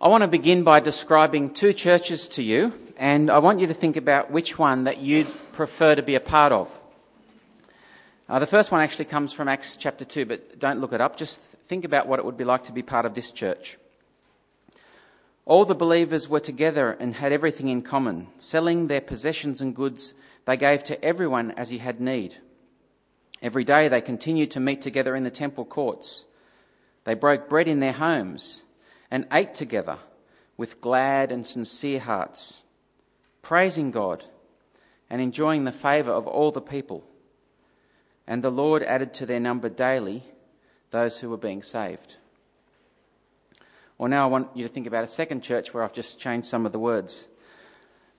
I 0.00 0.06
want 0.06 0.22
to 0.22 0.28
begin 0.28 0.62
by 0.62 0.78
describing 0.78 1.50
two 1.50 1.72
churches 1.72 2.28
to 2.28 2.42
you, 2.44 2.72
and 2.98 3.28
I 3.28 3.38
want 3.38 3.58
you 3.58 3.66
to 3.66 3.74
think 3.74 3.96
about 3.96 4.30
which 4.30 4.56
one 4.56 4.84
that 4.84 4.98
you'd 4.98 5.26
prefer 5.50 5.96
to 5.96 6.04
be 6.04 6.14
a 6.14 6.20
part 6.20 6.52
of. 6.52 6.80
Uh, 8.28 8.38
the 8.38 8.46
first 8.46 8.70
one 8.70 8.80
actually 8.80 9.06
comes 9.06 9.32
from 9.32 9.48
Acts 9.48 9.74
chapter 9.74 10.04
2, 10.04 10.24
but 10.24 10.60
don't 10.60 10.78
look 10.78 10.92
it 10.92 11.00
up. 11.00 11.16
Just 11.16 11.40
think 11.40 11.84
about 11.84 12.06
what 12.06 12.20
it 12.20 12.24
would 12.24 12.36
be 12.36 12.44
like 12.44 12.62
to 12.66 12.72
be 12.72 12.80
part 12.80 13.06
of 13.06 13.14
this 13.14 13.32
church. 13.32 13.76
All 15.44 15.64
the 15.64 15.74
believers 15.74 16.28
were 16.28 16.38
together 16.38 16.92
and 16.92 17.16
had 17.16 17.32
everything 17.32 17.66
in 17.66 17.82
common. 17.82 18.28
Selling 18.36 18.86
their 18.86 19.00
possessions 19.00 19.60
and 19.60 19.74
goods, 19.74 20.14
they 20.44 20.56
gave 20.56 20.84
to 20.84 21.04
everyone 21.04 21.50
as 21.56 21.70
he 21.70 21.78
had 21.78 22.00
need. 22.00 22.36
Every 23.42 23.64
day 23.64 23.88
they 23.88 24.00
continued 24.00 24.52
to 24.52 24.60
meet 24.60 24.80
together 24.80 25.16
in 25.16 25.24
the 25.24 25.30
temple 25.30 25.64
courts. 25.64 26.24
They 27.02 27.14
broke 27.14 27.48
bread 27.48 27.66
in 27.66 27.80
their 27.80 27.94
homes 27.94 28.62
and 29.10 29.26
ate 29.32 29.54
together 29.54 29.98
with 30.56 30.80
glad 30.80 31.32
and 31.32 31.46
sincere 31.46 32.00
hearts, 32.00 32.64
praising 33.42 33.90
God 33.90 34.24
and 35.08 35.20
enjoying 35.20 35.64
the 35.64 35.72
favour 35.72 36.12
of 36.12 36.26
all 36.26 36.50
the 36.50 36.60
people. 36.60 37.04
And 38.26 38.42
the 38.42 38.50
Lord 38.50 38.82
added 38.82 39.14
to 39.14 39.26
their 39.26 39.40
number 39.40 39.68
daily 39.68 40.22
those 40.90 41.18
who 41.18 41.30
were 41.30 41.36
being 41.38 41.62
saved. 41.62 42.16
Well, 43.96 44.08
now 44.08 44.24
I 44.24 44.30
want 44.30 44.48
you 44.54 44.66
to 44.66 44.72
think 44.72 44.86
about 44.86 45.04
a 45.04 45.08
second 45.08 45.42
church 45.42 45.72
where 45.72 45.82
I've 45.82 45.92
just 45.92 46.20
changed 46.20 46.46
some 46.46 46.66
of 46.66 46.72
the 46.72 46.78
words. 46.78 47.26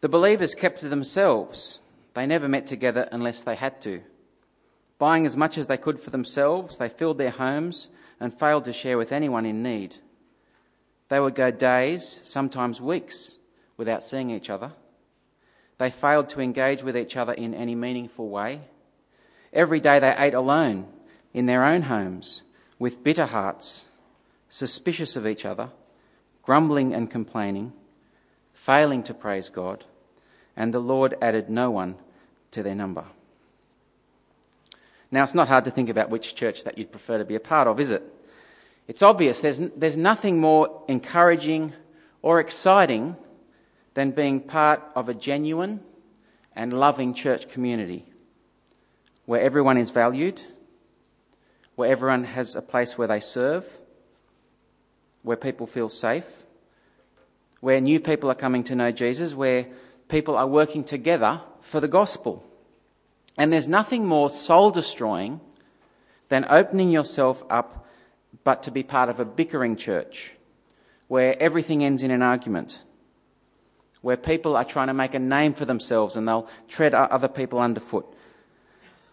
The 0.02 0.10
believers 0.10 0.56
kept 0.56 0.80
to 0.82 0.90
themselves. 0.90 1.80
They 2.14 2.26
never 2.26 2.48
met 2.48 2.68
together 2.68 3.08
unless 3.12 3.42
they 3.42 3.56
had 3.56 3.82
to. 3.84 4.02
Buying 4.98 5.26
as 5.26 5.38
much 5.38 5.58
as 5.58 5.68
they 5.68 5.78
could 5.78 6.00
for 6.00 6.10
themselves, 6.10 6.78
they 6.78 6.90
filled 6.90 7.18
their 7.18 7.30
homes 7.30 7.88
and 8.20 8.38
failed 8.38 8.66
to 8.66 8.74
share 8.74 8.98
with 8.98 9.14
anyone 9.14 9.46
in 9.46 9.64
need. 9.64 9.96
They 11.10 11.20
would 11.20 11.36
go 11.36 11.52
days, 11.52 12.22
sometimes 12.24 12.80
weeks, 12.80 13.38
without 13.78 14.04
seeing 14.04 14.30
each 14.30 14.50
other. 14.50 14.72
They 15.78 15.90
failed 15.90 16.30
to 16.30 16.42
engage 16.42 16.84
with 16.84 16.96
each 16.96 17.18
other 17.18 17.34
in 17.34 17.54
any 17.54 17.76
meaningful 17.76 18.30
way. 18.30 18.62
Every 19.52 19.80
day 19.80 20.00
they 20.00 20.16
ate 20.18 20.34
alone 20.34 20.88
in 21.34 21.46
their 21.46 21.66
own 21.66 21.84
homes 21.84 22.44
with 22.78 23.04
bitter 23.04 23.26
hearts, 23.26 23.86
suspicious 24.50 25.16
of 25.16 25.26
each 25.26 25.46
other, 25.46 25.70
grumbling 26.44 26.94
and 26.94 27.10
complaining, 27.10 27.74
failing 28.54 29.04
to 29.04 29.14
praise 29.14 29.50
God, 29.50 29.86
and 30.56 30.74
the 30.74 30.80
Lord 30.80 31.16
added 31.22 31.50
no 31.50 31.72
one 31.72 31.96
to 32.52 32.62
their 32.62 32.76
number. 32.76 33.06
Now, 35.12 35.24
it's 35.24 35.34
not 35.34 35.48
hard 35.48 35.66
to 35.66 35.72
think 35.72 35.90
about 35.90 36.10
which 36.12 36.36
church 36.36 36.64
that 36.66 36.78
you'd 36.78 36.92
prefer 36.92 37.18
to 37.18 37.26
be 37.26 37.36
a 37.36 37.40
part 37.40 37.68
of, 37.68 37.80
is 37.80 37.90
it? 37.90 38.04
It's 38.90 39.04
obvious 39.04 39.40
there's, 39.40 39.60
there's 39.78 39.98
nothing 39.98 40.42
more 40.42 40.84
encouraging 40.88 41.74
or 42.24 42.40
exciting 42.40 43.16
than 43.94 44.12
being 44.12 44.40
part 44.40 44.82
of 44.96 45.08
a 45.08 45.14
genuine 45.14 45.82
and 46.56 46.74
loving 46.74 47.14
church 47.14 47.48
community 47.50 48.04
where 49.28 49.42
everyone 49.42 49.78
is 49.78 49.92
valued, 49.92 50.42
where 51.76 51.92
everyone 51.92 52.24
has 52.24 52.56
a 52.56 52.64
place 52.64 52.98
where 52.98 53.08
they 53.08 53.20
serve, 53.20 53.64
where 55.22 55.38
people 55.38 55.68
feel 55.68 55.88
safe, 55.88 56.42
where 57.60 57.80
new 57.80 58.00
people 58.00 58.32
are 58.32 58.36
coming 58.36 58.64
to 58.64 58.76
know 58.76 58.92
Jesus, 58.92 59.36
where 59.36 59.68
people 60.08 60.36
are 60.36 60.48
working 60.48 60.84
together 60.84 61.42
for 61.62 61.80
the 61.80 61.88
gospel. 61.88 62.44
And 63.38 63.54
there's 63.54 63.68
nothing 63.68 64.08
more 64.08 64.32
soul 64.32 64.72
destroying 64.72 65.42
than 66.30 66.44
opening 66.50 66.90
yourself 66.90 67.44
up 67.52 67.79
but 68.44 68.64
to 68.64 68.72
be 68.72 68.84
part 68.84 69.10
of 69.10 69.20
a 69.20 69.26
bickering 69.26 69.76
church 69.76 70.34
where 71.08 71.42
everything 71.42 71.84
ends 71.84 72.04
in 72.04 72.12
an 72.12 72.22
argument, 72.22 72.84
where 74.02 74.18
people 74.18 74.56
are 74.56 74.64
trying 74.64 74.88
to 74.88 74.94
make 74.94 75.14
a 75.14 75.20
name 75.20 75.54
for 75.54 75.66
themselves 75.66 76.16
and 76.16 76.28
they'll 76.28 76.48
tread 76.68 76.94
other 76.94 77.28
people 77.28 77.60
underfoot 77.60 78.06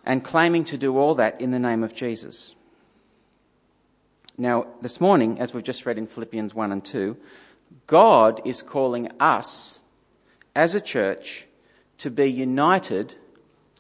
and 0.05 0.23
claiming 0.23 0.63
to 0.65 0.79
do 0.79 0.97
all 0.97 1.15
that 1.17 1.41
in 1.41 1.51
the 1.51 1.59
name 1.59 1.83
of 1.83 1.95
Jesus. 1.95 2.55
Now, 4.39 4.67
this 4.83 5.01
morning, 5.01 5.41
as 5.41 5.55
we've 5.55 5.65
just 5.65 5.87
read 5.87 5.97
in 5.97 6.07
Philippians 6.07 6.55
1 6.55 6.71
and 6.71 6.85
2, 6.85 7.17
God 7.87 8.43
is 8.45 8.63
calling 8.63 9.11
us 9.19 9.81
as 10.55 10.75
a 10.75 10.81
church 10.81 11.47
to 11.99 12.11
be 12.11 12.31
united 12.31 13.15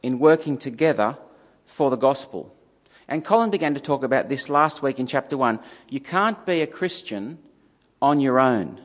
in 0.02 0.18
working 0.18 0.56
together 0.56 1.18
for 1.66 1.90
the 1.90 1.96
gospel. 1.96 2.55
And 3.08 3.24
Colin 3.24 3.50
began 3.50 3.74
to 3.74 3.80
talk 3.80 4.02
about 4.02 4.28
this 4.28 4.48
last 4.48 4.82
week 4.82 4.98
in 4.98 5.06
chapter 5.06 5.36
1. 5.36 5.60
You 5.88 6.00
can't 6.00 6.44
be 6.44 6.60
a 6.60 6.66
Christian 6.66 7.38
on 8.02 8.20
your 8.20 8.40
own. 8.40 8.80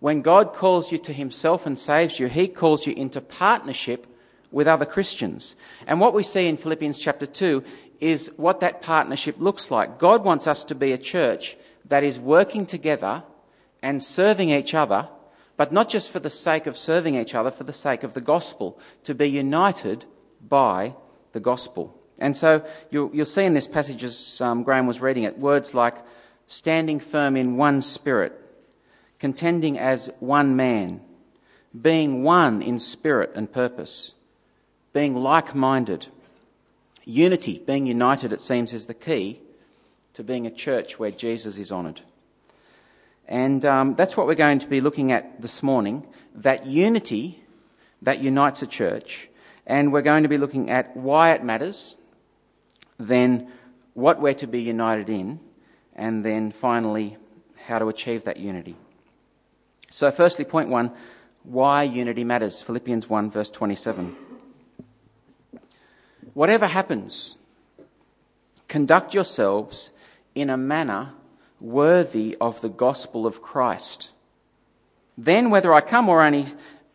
When 0.00 0.22
God 0.22 0.54
calls 0.54 0.92
you 0.92 0.98
to 0.98 1.12
Himself 1.12 1.66
and 1.66 1.78
saves 1.78 2.18
you, 2.18 2.28
He 2.28 2.48
calls 2.48 2.86
you 2.86 2.94
into 2.94 3.20
partnership 3.20 4.06
with 4.50 4.66
other 4.66 4.86
Christians. 4.86 5.56
And 5.86 6.00
what 6.00 6.14
we 6.14 6.22
see 6.22 6.46
in 6.46 6.56
Philippians 6.56 6.98
chapter 6.98 7.26
2 7.26 7.62
is 8.00 8.30
what 8.36 8.60
that 8.60 8.80
partnership 8.80 9.36
looks 9.38 9.70
like. 9.70 9.98
God 9.98 10.24
wants 10.24 10.46
us 10.46 10.64
to 10.64 10.74
be 10.74 10.92
a 10.92 10.98
church 10.98 11.56
that 11.86 12.04
is 12.04 12.18
working 12.18 12.64
together 12.64 13.24
and 13.82 14.02
serving 14.02 14.50
each 14.50 14.72
other, 14.72 15.08
but 15.56 15.72
not 15.72 15.88
just 15.88 16.10
for 16.10 16.20
the 16.20 16.30
sake 16.30 16.66
of 16.66 16.78
serving 16.78 17.16
each 17.16 17.34
other, 17.34 17.50
for 17.50 17.64
the 17.64 17.72
sake 17.72 18.02
of 18.02 18.14
the 18.14 18.20
gospel, 18.20 18.78
to 19.04 19.14
be 19.14 19.28
united 19.28 20.04
by 20.48 20.94
the 21.32 21.40
gospel. 21.40 21.97
And 22.18 22.36
so 22.36 22.64
you'll, 22.90 23.10
you'll 23.14 23.26
see 23.26 23.44
in 23.44 23.54
this 23.54 23.68
passage, 23.68 24.04
as 24.04 24.40
um, 24.40 24.62
Graham 24.62 24.86
was 24.86 25.00
reading 25.00 25.24
it, 25.24 25.38
words 25.38 25.74
like 25.74 25.96
standing 26.46 27.00
firm 27.00 27.36
in 27.36 27.56
one 27.56 27.82
spirit, 27.82 28.32
contending 29.18 29.78
as 29.78 30.10
one 30.20 30.56
man, 30.56 31.00
being 31.80 32.22
one 32.22 32.62
in 32.62 32.78
spirit 32.78 33.32
and 33.34 33.52
purpose 33.52 34.14
being 34.92 35.14
like 35.14 35.54
minded. 35.54 36.08
Unity, 37.04 37.62
being 37.64 37.86
united, 37.86 38.32
it 38.32 38.40
seems, 38.40 38.72
is 38.72 38.86
the 38.86 38.94
key 38.94 39.40
to 40.14 40.24
being 40.24 40.46
a 40.46 40.50
church 40.50 40.98
where 40.98 41.10
Jesus 41.10 41.56
is 41.58 41.70
honoured. 41.70 42.00
And 43.28 43.64
um, 43.64 43.94
that's 43.94 44.16
what 44.16 44.26
we're 44.26 44.34
going 44.34 44.58
to 44.58 44.66
be 44.66 44.80
looking 44.80 45.12
at 45.12 45.40
this 45.40 45.62
morning 45.62 46.06
that 46.34 46.66
unity 46.66 47.44
that 48.02 48.20
unites 48.20 48.62
a 48.62 48.66
church. 48.66 49.28
And 49.66 49.92
we're 49.92 50.02
going 50.02 50.22
to 50.22 50.28
be 50.28 50.38
looking 50.38 50.70
at 50.70 50.96
why 50.96 51.32
it 51.32 51.44
matters, 51.44 51.94
then 52.98 53.50
what 53.94 54.20
we're 54.20 54.34
to 54.34 54.46
be 54.46 54.60
united 54.60 55.08
in, 55.08 55.40
and 55.94 56.24
then 56.24 56.52
finally 56.52 57.16
how 57.66 57.78
to 57.78 57.88
achieve 57.88 58.24
that 58.24 58.36
unity. 58.36 58.76
So, 59.90 60.10
firstly, 60.10 60.44
point 60.44 60.68
one 60.68 60.92
why 61.42 61.82
unity 61.82 62.24
matters. 62.24 62.60
Philippians 62.60 63.08
1, 63.08 63.30
verse 63.30 63.50
27. 63.50 64.14
Whatever 66.34 66.66
happens, 66.66 67.36
conduct 68.68 69.14
yourselves 69.14 69.90
in 70.34 70.50
a 70.50 70.56
manner 70.56 71.14
worthy 71.60 72.36
of 72.40 72.60
the 72.60 72.68
gospel 72.68 73.26
of 73.26 73.42
Christ. 73.42 74.10
Then, 75.16 75.50
whether 75.50 75.72
I 75.72 75.80
come 75.80 76.08
or 76.08 76.22
only 76.22 76.46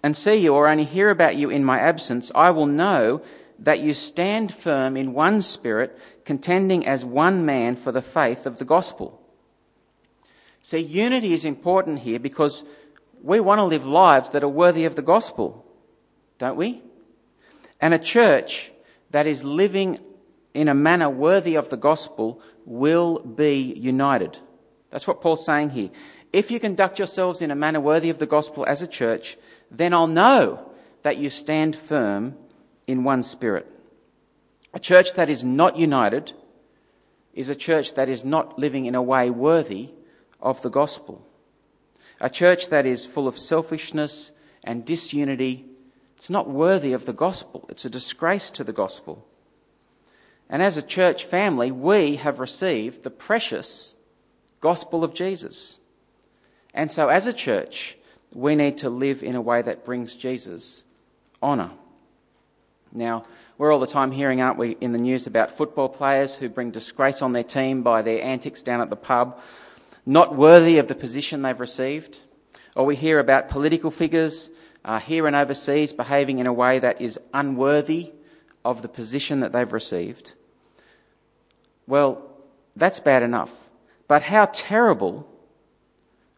and 0.02 0.16
see 0.16 0.35
you 0.35 0.53
or 0.53 0.68
only 0.68 0.84
hear 0.84 1.09
about 1.09 1.35
you 1.35 1.50
in 1.50 1.64
my 1.64 1.80
absence, 1.80 2.31
I 2.35 2.52
will 2.52 2.68
know 2.68 3.22
that 3.63 3.79
you 3.79 3.94
stand 3.94 4.53
firm 4.53 4.97
in 4.97 5.13
one 5.13 5.41
spirit, 5.41 5.97
contending 6.25 6.85
as 6.85 7.06
one 7.06 7.46
man 7.46 7.75
for 7.75 7.91
the 7.91 8.01
faith 8.01 8.46
of 8.46 8.57
the 8.57 8.66
gospel. 8.66 9.22
See, 10.62 10.79
unity 10.79 11.34
is 11.34 11.46
important 11.46 12.00
here 12.00 12.19
because 12.19 12.66
we 13.22 13.40
want 13.40 13.59
to 13.59 13.63
live 13.63 13.85
lives 13.85 14.29
that 14.31 14.44
are 14.44 14.50
worthy 14.50 14.84
of 14.84 14.96
the 14.96 15.02
gospel, 15.02 15.66
don't 16.40 16.57
we? 16.57 16.81
And 17.79 17.94
a 17.94 18.00
church 18.00 18.72
that 19.12 19.28
is 19.28 19.44
living 19.46 20.00
in 20.53 20.68
a 20.68 20.73
manner 20.73 21.09
worthy 21.09 21.56
of 21.56 21.69
the 21.69 21.78
gospel 21.78 22.41
will 22.66 23.19
be 23.19 23.73
united. 23.78 24.38
That's 24.90 25.07
what 25.07 25.22
Paul's 25.22 25.46
saying 25.46 25.72
here. 25.72 25.90
If 26.34 26.52
you 26.52 26.59
conduct 26.59 27.00
yourselves 27.00 27.41
in 27.41 27.49
a 27.49 27.55
manner 27.55 27.79
worthy 27.79 28.09
of 28.09 28.20
the 28.20 28.26
gospel 28.26 28.66
as 28.67 28.82
a 28.82 28.87
church, 28.87 29.37
then 29.72 29.93
I'll 29.93 30.08
know 30.08 30.70
that 31.03 31.17
you 31.17 31.29
stand 31.29 31.76
firm 31.76 32.35
in 32.88 33.03
one 33.03 33.24
spirit. 33.24 33.68
A 34.74 34.80
church 34.80 35.14
that 35.14 35.30
is 35.30 35.44
not 35.44 35.78
united 35.78 36.34
is 37.34 37.50
a 37.50 37.56
church 37.56 37.94
that 37.96 38.09
is 38.09 38.24
not 38.24 38.59
living 38.59 38.85
in 38.85 38.96
a 38.96 39.02
way 39.02 39.30
worthy 39.30 39.91
of 40.41 40.62
the 40.62 40.70
gospel. 40.70 41.26
A 42.20 42.30
church 42.30 42.70
that 42.70 42.85
is 42.85 43.06
full 43.06 43.28
of 43.28 43.38
selfishness 43.38 44.32
and 44.64 44.85
disunity 44.85 45.66
it's 46.24 46.30
not 46.30 46.50
worthy 46.50 46.94
of 46.94 47.06
the 47.06 47.12
gospel. 47.12 47.66
It's 47.68 47.84
a 47.84 47.90
disgrace 47.90 48.50
to 48.52 48.64
the 48.64 48.72
gospel. 48.72 49.28
And 50.50 50.64
as 50.64 50.78
a 50.78 50.82
church 50.82 51.26
family, 51.26 51.70
we 51.70 52.16
have 52.16 52.40
received 52.40 53.03
the 53.03 53.09
precious 53.09 53.94
gospel 54.62 55.03
of 55.03 55.14
Jesus. 55.14 55.82
And 56.74 56.90
so, 56.90 57.09
as 57.09 57.28
a 57.28 57.34
church, 57.34 57.97
we 58.32 58.56
need 58.56 58.78
to 58.78 58.90
live 58.90 59.22
in 59.22 59.35
a 59.35 59.41
way 59.41 59.62
that 59.64 59.84
brings 59.84 60.16
Jesus 60.16 60.85
honour. 61.41 61.72
Now, 62.93 63.25
we're 63.57 63.72
all 63.72 63.79
the 63.79 63.87
time 63.87 64.11
hearing, 64.11 64.41
aren't 64.41 64.57
we, 64.57 64.78
in 64.79 64.91
the 64.91 64.99
news 64.99 65.25
about 65.25 65.57
football 65.57 65.90
players 65.90 66.35
who 66.35 66.47
bring 66.47 66.69
disgrace 66.72 67.22
on 67.22 67.31
their 67.31 67.43
team 67.43 67.81
by 67.81 68.03
their 68.03 68.23
antics 68.23 68.61
down 68.61 68.81
at 68.81 68.90
the 68.90 68.95
pub. 68.95 69.40
not 70.05 70.35
worthy 70.35 70.79
of 70.79 70.87
the 70.87 70.95
position 70.95 71.41
they've 71.41 71.61
received. 71.61 72.19
Or 72.75 72.85
we 72.85 72.95
hear 72.95 73.19
about 73.19 73.49
political 73.49 73.90
figures 73.90 74.49
uh, 74.84 74.99
here 74.99 75.28
and 75.28 75.35
overseas 75.35 75.93
behaving 75.93 76.40
in 76.40 76.47
a 76.47 76.51
way 76.51 76.79
that 76.79 77.01
is 77.01 77.17
unworthy 77.34 78.11
of 78.66 78.81
the 78.81 78.90
position 78.90 79.39
that 79.39 79.53
they've 79.53 79.72
received. 79.72 80.34
Well, 81.87 82.22
that's 82.75 82.99
bad 82.99 83.23
enough. 83.23 83.53
But 84.07 84.23
how 84.23 84.47
terrible 84.51 85.28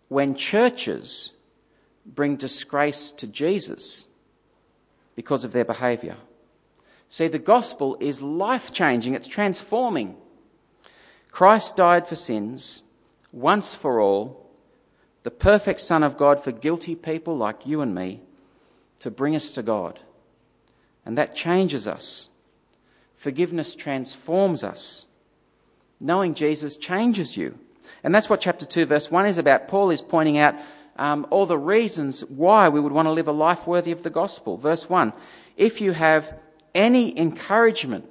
when 0.09 0.35
churches 0.35 1.33
bring 2.05 2.35
disgrace 2.35 3.11
to 3.11 3.25
Jesus 3.25 4.07
because 5.15 5.43
of 5.43 5.53
their 5.53 5.65
behaviour. 5.65 6.17
See, 7.07 7.27
the 7.27 7.39
gospel 7.39 7.97
is 7.99 8.21
life 8.21 8.73
changing, 8.73 9.13
it's 9.13 9.27
transforming. 9.27 10.15
Christ 11.31 11.75
died 11.75 12.07
for 12.07 12.15
sins 12.15 12.83
once 13.31 13.75
for 13.75 13.99
all, 13.99 14.49
the 15.23 15.31
perfect 15.31 15.81
Son 15.81 16.03
of 16.03 16.17
God 16.17 16.41
for 16.41 16.51
guilty 16.51 16.95
people 16.95 17.35
like 17.35 17.65
you 17.65 17.81
and 17.81 17.93
me, 17.93 18.21
to 18.99 19.11
bring 19.11 19.35
us 19.35 19.51
to 19.51 19.61
God. 19.61 19.99
And 21.05 21.17
that 21.17 21.35
changes 21.35 21.87
us. 21.87 22.29
Forgiveness 23.15 23.75
transforms 23.75 24.63
us. 24.63 25.07
Knowing 25.99 26.33
Jesus 26.33 26.77
changes 26.77 27.35
you. 27.35 27.59
And 28.03 28.15
that's 28.15 28.29
what 28.29 28.41
chapter 28.41 28.65
2, 28.65 28.85
verse 28.85 29.11
1 29.11 29.25
is 29.27 29.37
about. 29.37 29.67
Paul 29.67 29.91
is 29.91 30.01
pointing 30.01 30.37
out 30.37 30.55
um, 30.95 31.27
all 31.29 31.45
the 31.45 31.57
reasons 31.57 32.21
why 32.21 32.69
we 32.69 32.79
would 32.79 32.91
want 32.91 33.07
to 33.07 33.11
live 33.11 33.27
a 33.27 33.33
life 33.33 33.67
worthy 33.67 33.91
of 33.91 34.03
the 34.03 34.09
gospel. 34.09 34.57
Verse 34.57 34.89
1 34.89 35.13
If 35.57 35.81
you 35.81 35.91
have 35.91 36.33
any 36.75 37.17
encouragement 37.17 38.05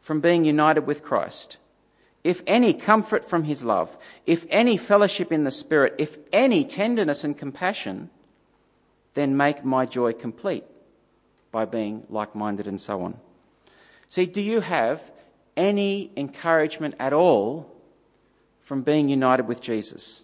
from 0.00 0.20
being 0.20 0.44
united 0.44 0.86
with 0.86 1.02
Christ, 1.02 1.58
if 2.24 2.42
any 2.46 2.72
comfort 2.72 3.24
from 3.24 3.44
his 3.44 3.64
love, 3.64 3.98
if 4.26 4.46
any 4.48 4.76
fellowship 4.76 5.32
in 5.32 5.44
the 5.44 5.50
Spirit, 5.50 5.94
if 5.98 6.16
any 6.32 6.64
tenderness 6.64 7.24
and 7.24 7.36
compassion, 7.36 8.10
then 9.14 9.36
make 9.36 9.64
my 9.64 9.84
joy 9.84 10.12
complete 10.12 10.64
by 11.50 11.64
being 11.64 12.06
like 12.08 12.34
minded 12.34 12.66
and 12.66 12.80
so 12.80 13.02
on. 13.02 13.18
See, 14.08 14.26
do 14.26 14.40
you 14.40 14.60
have 14.60 15.10
any 15.56 16.10
encouragement 16.16 16.94
at 16.98 17.12
all 17.12 17.74
from 18.60 18.82
being 18.82 19.08
united 19.08 19.48
with 19.48 19.60
Jesus? 19.60 20.22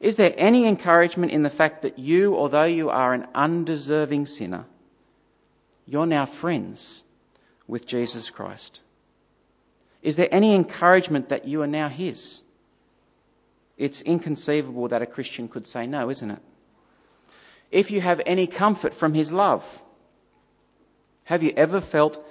Is 0.00 0.16
there 0.16 0.34
any 0.36 0.66
encouragement 0.66 1.32
in 1.32 1.42
the 1.42 1.50
fact 1.50 1.82
that 1.82 1.98
you, 1.98 2.36
although 2.36 2.64
you 2.64 2.88
are 2.88 3.14
an 3.14 3.26
undeserving 3.34 4.26
sinner, 4.26 4.64
you're 5.88 6.06
now 6.06 6.26
friends 6.26 7.04
with 7.66 7.86
Jesus 7.86 8.28
Christ? 8.28 8.80
Is 10.02 10.16
there 10.16 10.28
any 10.30 10.54
encouragement 10.54 11.30
that 11.30 11.48
you 11.48 11.62
are 11.62 11.66
now 11.66 11.88
His? 11.88 12.44
It's 13.78 14.02
inconceivable 14.02 14.88
that 14.88 15.02
a 15.02 15.06
Christian 15.06 15.48
could 15.48 15.66
say 15.66 15.86
no, 15.86 16.10
isn't 16.10 16.30
it? 16.30 16.42
If 17.70 17.90
you 17.90 18.02
have 18.02 18.20
any 18.26 18.46
comfort 18.46 18.94
from 18.94 19.14
His 19.14 19.32
love, 19.32 19.80
have 21.24 21.42
you 21.42 21.52
ever 21.56 21.80
felt 21.80 22.24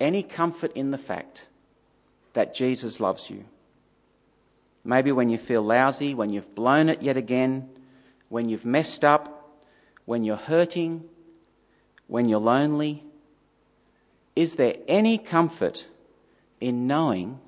any 0.00 0.22
comfort 0.22 0.72
in 0.74 0.90
the 0.90 0.98
fact 0.98 1.48
that 2.32 2.54
Jesus 2.54 2.98
loves 2.98 3.28
you? 3.28 3.44
Maybe 4.84 5.12
when 5.12 5.28
you 5.28 5.38
feel 5.38 5.62
lousy, 5.62 6.14
when 6.14 6.30
you've 6.30 6.54
blown 6.54 6.88
it 6.88 7.02
yet 7.02 7.16
again, 7.16 7.68
when 8.30 8.48
you've 8.48 8.64
messed 8.64 9.04
up, 9.04 9.60
when 10.06 10.24
you're 10.24 10.36
hurting, 10.36 11.04
when 12.06 12.28
you're 12.28 12.40
lonely. 12.40 13.04
Is 14.34 14.56
there 14.56 14.76
any 14.88 15.18
comfort 15.18 15.86
in 16.60 16.86
knowing 16.86 17.38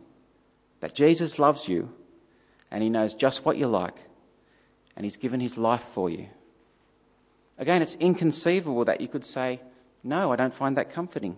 that 0.80 0.94
Jesus 0.94 1.38
loves 1.38 1.68
you 1.68 1.92
and 2.70 2.82
he 2.82 2.90
knows 2.90 3.14
just 3.14 3.44
what 3.44 3.56
you're 3.56 3.68
like 3.68 3.96
and 4.96 5.04
he's 5.04 5.16
given 5.16 5.40
his 5.40 5.56
life 5.56 5.84
for 5.84 6.10
you? 6.10 6.28
Again, 7.58 7.82
it's 7.82 7.94
inconceivable 7.96 8.84
that 8.84 9.00
you 9.00 9.08
could 9.08 9.24
say, 9.24 9.60
No, 10.02 10.32
I 10.32 10.36
don't 10.36 10.54
find 10.54 10.76
that 10.76 10.92
comforting. 10.92 11.36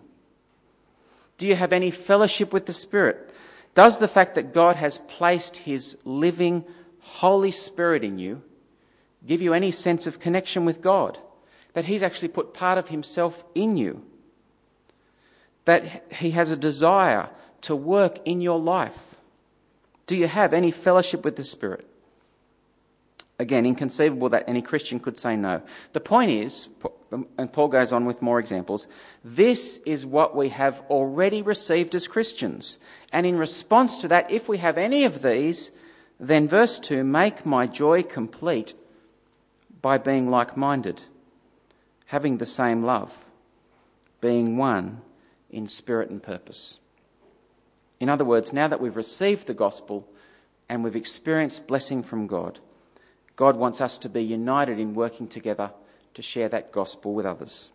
Do 1.37 1.45
you 1.45 1.55
have 1.55 1.71
any 1.71 1.91
fellowship 1.91 2.51
with 2.51 2.65
the 2.65 2.73
Spirit? 2.73 3.33
Does 3.75 3.99
the 3.99 4.07
fact 4.07 4.35
that 4.35 4.53
God 4.53 4.75
has 4.77 4.97
placed 4.97 5.57
His 5.57 5.97
living 6.03 6.65
Holy 6.99 7.51
Spirit 7.51 8.03
in 8.03 8.17
you 8.17 8.41
give 9.25 9.41
you 9.41 9.53
any 9.53 9.71
sense 9.71 10.07
of 10.07 10.19
connection 10.19 10.65
with 10.65 10.81
God? 10.81 11.19
That 11.77 11.85
He's 11.85 12.01
actually 12.01 12.29
put 12.29 12.55
part 12.55 12.79
of 12.79 12.87
Himself 12.87 13.45
in 13.53 13.77
you? 13.77 14.03
That 15.65 16.11
He 16.11 16.31
has 16.31 16.49
a 16.49 16.57
desire 16.57 17.29
to 17.61 17.75
work 17.75 18.17
in 18.25 18.41
your 18.41 18.59
life? 18.59 19.13
Do 20.07 20.15
you 20.15 20.27
have 20.27 20.55
any 20.55 20.71
fellowship 20.71 21.23
with 21.23 21.35
the 21.35 21.43
Spirit? 21.43 21.87
Again, 23.37 23.67
inconceivable 23.67 24.29
that 24.29 24.45
any 24.47 24.63
Christian 24.63 24.99
could 24.99 25.19
say 25.19 25.35
no. 25.35 25.61
The 25.93 25.99
point 25.99 26.31
is, 26.31 26.67
and 27.37 27.53
Paul 27.53 27.67
goes 27.67 27.91
on 27.91 28.05
with 28.05 28.23
more 28.23 28.39
examples, 28.39 28.87
this 29.23 29.77
is 29.85 30.03
what 30.03 30.35
we 30.35 30.49
have 30.49 30.81
already 30.89 31.43
received 31.43 31.93
as 31.93 32.07
Christians. 32.07 32.79
And 33.13 33.23
in 33.27 33.37
response 33.37 33.99
to 33.99 34.07
that, 34.07 34.31
if 34.31 34.49
we 34.49 34.57
have 34.57 34.79
any 34.79 35.05
of 35.05 35.21
these, 35.21 35.69
then 36.19 36.47
verse 36.47 36.79
2 36.79 37.03
make 37.03 37.45
my 37.45 37.67
joy 37.67 38.01
complete 38.01 38.73
by 39.79 39.99
being 39.99 40.31
like 40.31 40.57
minded, 40.57 41.03
having 42.07 42.37
the 42.37 42.45
same 42.45 42.83
love, 42.83 43.25
being 44.21 44.57
one 44.57 45.01
in 45.49 45.67
spirit 45.67 46.09
and 46.09 46.21
purpose. 46.21 46.79
In 47.99 48.09
other 48.09 48.25
words, 48.25 48.53
now 48.53 48.67
that 48.67 48.81
we've 48.81 48.95
received 48.95 49.47
the 49.47 49.53
gospel 49.53 50.07
and 50.69 50.83
we've 50.83 50.95
experienced 50.95 51.67
blessing 51.67 52.03
from 52.03 52.27
God, 52.27 52.59
God 53.35 53.55
wants 53.55 53.81
us 53.81 53.97
to 53.99 54.09
be 54.09 54.23
united 54.23 54.79
in 54.79 54.95
working 54.95 55.27
together 55.27 55.71
to 56.13 56.21
share 56.21 56.49
that 56.49 56.71
gospel 56.71 57.13
with 57.13 57.25
others. 57.25 57.69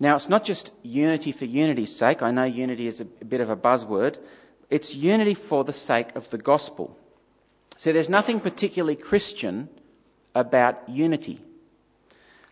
Now, 0.00 0.16
it's 0.16 0.28
not 0.28 0.44
just 0.44 0.72
unity 0.82 1.32
for 1.32 1.44
unity's 1.44 1.94
sake. 1.94 2.22
I 2.22 2.30
know 2.30 2.44
unity 2.44 2.86
is 2.86 3.00
a 3.00 3.04
bit 3.04 3.40
of 3.40 3.48
a 3.48 3.56
buzzword. 3.56 4.18
It's 4.68 4.94
unity 4.94 5.34
for 5.34 5.64
the 5.64 5.72
sake 5.72 6.14
of 6.16 6.30
the 6.30 6.38
gospel. 6.38 6.98
So 7.76 7.92
there's 7.92 8.08
nothing 8.08 8.40
particularly 8.40 8.96
Christian 8.96 9.68
about 10.34 10.88
unity. 10.88 11.40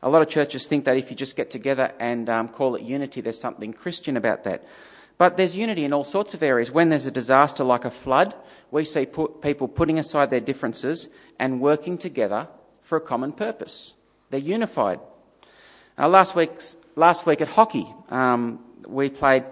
A 0.02 0.10
lot 0.10 0.22
of 0.22 0.28
churches 0.28 0.66
think 0.66 0.84
that 0.84 0.96
if 0.96 1.10
you 1.10 1.16
just 1.16 1.36
get 1.36 1.50
together 1.50 1.92
and 2.00 2.28
um, 2.28 2.48
call 2.48 2.74
it 2.74 2.82
unity, 2.82 3.20
there's 3.20 3.40
something 3.40 3.72
Christian 3.72 4.16
about 4.16 4.44
that. 4.44 4.64
But 5.16 5.36
there's 5.36 5.54
unity 5.54 5.84
in 5.84 5.92
all 5.92 6.02
sorts 6.04 6.34
of 6.34 6.42
areas. 6.42 6.70
When 6.70 6.88
there's 6.88 7.06
a 7.06 7.10
disaster 7.10 7.62
like 7.62 7.84
a 7.84 7.90
flood, 7.90 8.34
we 8.72 8.84
see 8.84 9.06
put 9.06 9.40
people 9.40 9.68
putting 9.68 9.98
aside 9.98 10.30
their 10.30 10.40
differences 10.40 11.08
and 11.38 11.60
working 11.60 11.98
together 11.98 12.48
for 12.82 12.96
a 12.96 13.00
common 13.00 13.32
purpose. 13.32 13.94
They're 14.30 14.40
unified. 14.40 14.98
Uh, 15.96 16.08
last, 16.08 16.34
week's, 16.34 16.76
last 16.96 17.26
week 17.26 17.40
at 17.40 17.48
hockey, 17.48 17.86
um, 18.08 18.58
we 18.86 19.10
played 19.10 19.44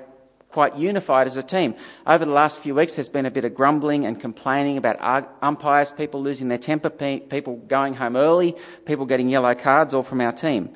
quite 0.50 0.76
unified 0.76 1.26
as 1.26 1.36
a 1.36 1.42
team. 1.42 1.74
Over 2.06 2.24
the 2.24 2.32
last 2.32 2.60
few 2.60 2.74
weeks, 2.74 2.96
there's 2.96 3.08
been 3.08 3.26
a 3.26 3.30
bit 3.30 3.44
of 3.44 3.54
grumbling 3.54 4.04
and 4.04 4.20
complaining 4.20 4.76
about 4.76 5.36
umpires, 5.42 5.92
people 5.92 6.22
losing 6.22 6.48
their 6.48 6.58
temper, 6.58 6.90
people 6.90 7.56
going 7.56 7.94
home 7.94 8.16
early, 8.16 8.56
people 8.84 9.06
getting 9.06 9.28
yellow 9.28 9.54
cards, 9.54 9.94
all 9.94 10.02
from 10.02 10.20
our 10.20 10.32
team. 10.32 10.70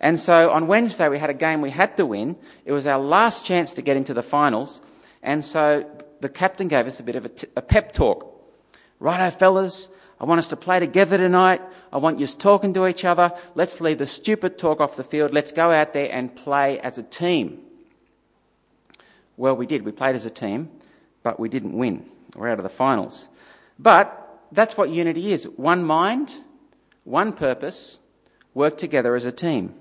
And 0.00 0.18
so 0.18 0.50
on 0.50 0.66
Wednesday, 0.66 1.08
we 1.08 1.18
had 1.18 1.30
a 1.30 1.34
game 1.34 1.60
we 1.60 1.70
had 1.70 1.96
to 1.96 2.06
win. 2.06 2.36
It 2.64 2.72
was 2.72 2.86
our 2.86 3.00
last 3.00 3.44
chance 3.44 3.74
to 3.74 3.82
get 3.82 3.96
into 3.96 4.14
the 4.14 4.22
finals. 4.22 4.80
And 5.22 5.44
so 5.44 5.84
the 6.20 6.28
captain 6.28 6.68
gave 6.68 6.86
us 6.86 7.00
a 7.00 7.02
bit 7.02 7.16
of 7.16 7.24
a, 7.24 7.28
t- 7.28 7.48
a 7.56 7.62
pep 7.62 7.92
talk. 7.92 8.34
Righto, 9.00 9.36
fellas, 9.36 9.88
I 10.20 10.24
want 10.24 10.38
us 10.38 10.48
to 10.48 10.56
play 10.56 10.80
together 10.80 11.16
tonight. 11.18 11.60
I 11.92 11.98
want 11.98 12.18
you 12.18 12.26
talking 12.26 12.74
to 12.74 12.86
each 12.86 13.04
other. 13.04 13.32
Let's 13.54 13.80
leave 13.80 13.98
the 13.98 14.06
stupid 14.06 14.58
talk 14.58 14.80
off 14.80 14.96
the 14.96 15.04
field. 15.04 15.32
Let's 15.32 15.52
go 15.52 15.70
out 15.70 15.92
there 15.92 16.10
and 16.12 16.34
play 16.34 16.80
as 16.80 16.98
a 16.98 17.02
team. 17.02 17.60
Well, 19.38 19.56
we 19.56 19.66
did. 19.66 19.84
We 19.84 19.92
played 19.92 20.16
as 20.16 20.26
a 20.26 20.30
team, 20.30 20.68
but 21.22 21.38
we 21.38 21.48
didn't 21.48 21.72
win. 21.72 22.04
We're 22.34 22.50
out 22.50 22.58
of 22.58 22.64
the 22.64 22.68
finals. 22.68 23.28
But 23.78 24.40
that's 24.50 24.76
what 24.76 24.90
unity 24.90 25.32
is 25.32 25.44
one 25.44 25.84
mind, 25.84 26.34
one 27.04 27.32
purpose, 27.32 28.00
work 28.52 28.76
together 28.76 29.14
as 29.14 29.24
a 29.24 29.32
team. 29.32 29.74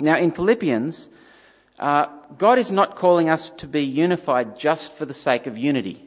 Now, 0.00 0.18
in 0.18 0.32
Philippians, 0.32 1.08
uh, 1.78 2.06
God 2.36 2.58
is 2.58 2.72
not 2.72 2.96
calling 2.96 3.30
us 3.30 3.50
to 3.50 3.68
be 3.68 3.82
unified 3.82 4.58
just 4.58 4.92
for 4.92 5.06
the 5.06 5.14
sake 5.14 5.46
of 5.46 5.56
unity. 5.56 6.04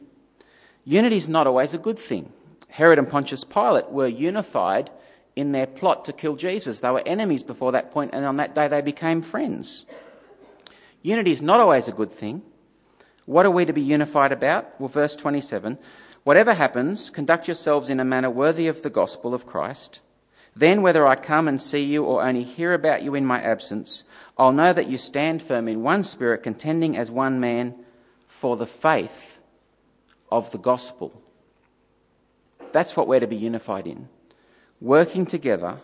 Unity 0.84 1.16
is 1.16 1.28
not 1.28 1.46
always 1.46 1.72
a 1.72 1.78
good 1.78 1.98
thing. 1.98 2.30
Herod 2.68 2.98
and 2.98 3.08
Pontius 3.08 3.42
Pilate 3.42 3.90
were 3.90 4.06
unified 4.06 4.90
in 5.34 5.52
their 5.52 5.66
plot 5.66 6.04
to 6.04 6.12
kill 6.12 6.36
Jesus. 6.36 6.80
They 6.80 6.90
were 6.90 7.02
enemies 7.06 7.42
before 7.42 7.72
that 7.72 7.90
point, 7.90 8.10
and 8.12 8.26
on 8.26 8.36
that 8.36 8.54
day 8.54 8.68
they 8.68 8.82
became 8.82 9.22
friends. 9.22 9.86
Unity 11.02 11.30
is 11.30 11.40
not 11.40 11.58
always 11.58 11.88
a 11.88 11.92
good 11.92 12.12
thing. 12.12 12.42
What 13.30 13.46
are 13.46 13.50
we 13.50 13.64
to 13.64 13.72
be 13.72 13.80
unified 13.80 14.32
about? 14.32 14.80
Well, 14.80 14.88
verse 14.88 15.16
27 15.16 15.78
Whatever 16.24 16.52
happens, 16.52 17.08
conduct 17.08 17.48
yourselves 17.48 17.88
in 17.88 18.00
a 18.00 18.04
manner 18.04 18.28
worthy 18.30 18.66
of 18.66 18.82
the 18.82 18.90
gospel 18.90 19.32
of 19.32 19.46
Christ 19.46 20.00
then, 20.56 20.82
whether 20.82 21.06
I 21.06 21.16
come 21.16 21.46
and 21.46 21.62
see 21.62 21.84
you 21.84 22.04
or 22.04 22.22
only 22.22 22.42
hear 22.42 22.74
about 22.74 23.02
you 23.02 23.14
in 23.14 23.24
my 23.24 23.40
absence, 23.40 24.04
I'll 24.36 24.52
know 24.52 24.72
that 24.72 24.88
you 24.88 24.98
stand 24.98 25.42
firm 25.42 25.68
in 25.68 25.82
one 25.82 26.02
spirit, 26.02 26.42
contending 26.42 26.96
as 26.96 27.10
one 27.10 27.40
man 27.40 27.74
for 28.26 28.56
the 28.56 28.66
faith 28.66 29.38
of 30.30 30.50
the 30.50 30.58
gospel. 30.58 31.22
That's 32.72 32.96
what 32.96 33.06
we're 33.06 33.20
to 33.20 33.26
be 33.26 33.36
unified 33.36 33.86
in. 33.86 34.08
Working 34.80 35.24
together 35.24 35.78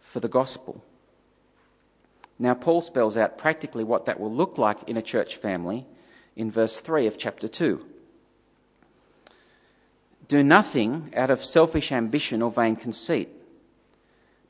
for 0.00 0.20
the 0.20 0.28
gospel. 0.28 0.82
Now, 2.38 2.54
Paul 2.54 2.80
spells 2.80 3.16
out 3.16 3.38
practically 3.38 3.84
what 3.84 4.06
that 4.06 4.18
will 4.18 4.32
look 4.32 4.58
like 4.58 4.88
in 4.88 4.96
a 4.96 5.02
church 5.02 5.36
family 5.36 5.86
in 6.36 6.50
verse 6.50 6.80
3 6.80 7.06
of 7.06 7.18
chapter 7.18 7.48
2. 7.48 7.84
Do 10.28 10.44
nothing 10.44 11.12
out 11.16 11.30
of 11.30 11.44
selfish 11.44 11.90
ambition 11.90 12.40
or 12.40 12.50
vain 12.50 12.76
conceit, 12.76 13.28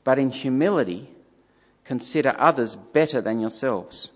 but 0.03 0.19
in 0.19 0.29
humility 0.29 1.09
consider 1.83 2.35
others 2.37 2.75
better 2.75 3.19
than 3.21 3.39
yourselves. 3.39 4.11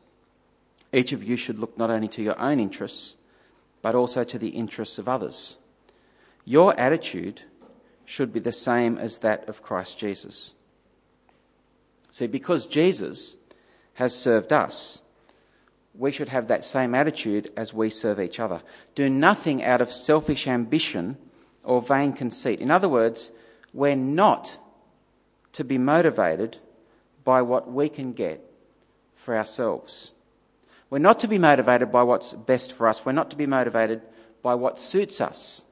Each 0.94 1.12
of 1.12 1.24
you 1.24 1.36
should 1.36 1.60
look 1.60 1.78
not 1.78 1.90
only 1.90 2.08
to 2.10 2.22
your 2.22 2.40
own 2.40 2.60
interests, 2.60 3.16
but 3.82 3.96
also 3.96 4.24
to 4.24 4.40
the 4.40 4.50
interests 4.50 4.98
of 4.98 5.10
others. 5.10 5.58
Your 6.46 6.80
attitude 6.80 7.42
should 8.06 8.32
be 8.32 8.40
the 8.40 8.52
same 8.52 8.98
as 8.98 9.18
that 9.20 9.50
of 9.50 9.64
Christ 9.64 9.98
Jesus. 9.98 10.54
See, 12.12 12.28
because 12.28 12.66
Jesus 12.66 13.38
has 13.96 14.16
served 14.16 14.54
us, 14.54 15.02
we 15.98 16.12
should 16.12 16.30
have 16.30 16.48
that 16.48 16.66
same 16.66 16.94
attitude 16.94 17.52
as 17.56 17.74
we 17.74 17.90
serve 17.90 18.20
each 18.20 18.40
other. 18.40 18.62
Do 18.96 19.10
nothing 19.10 19.64
out 19.64 19.82
of 19.82 19.92
selfish 19.92 20.48
ambition 20.48 21.18
or 21.64 21.82
vain 21.82 22.14
conceit. 22.14 22.60
In 22.60 22.72
other 22.72 22.90
words, 22.90 23.32
we're 23.74 23.96
not 23.96 24.58
to 25.54 25.64
be 25.64 25.78
motivated 25.78 26.58
by 27.24 27.42
what 27.42 27.72
we 27.72 27.90
can 27.90 28.14
get 28.14 28.42
for 29.16 29.38
ourselves. 29.38 30.14
We're 30.90 31.00
not 31.00 31.20
to 31.22 31.28
be 31.28 31.38
motivated 31.38 31.92
by 31.92 32.04
what's 32.04 32.34
best 32.34 32.74
for 32.74 32.88
us. 32.88 33.06
We're 33.06 33.12
not 33.12 33.30
to 33.32 33.36
be 33.36 33.46
motivated 33.46 34.02
by 34.44 34.56
what 34.56 34.78
suits 34.78 35.20
us, 35.20 35.64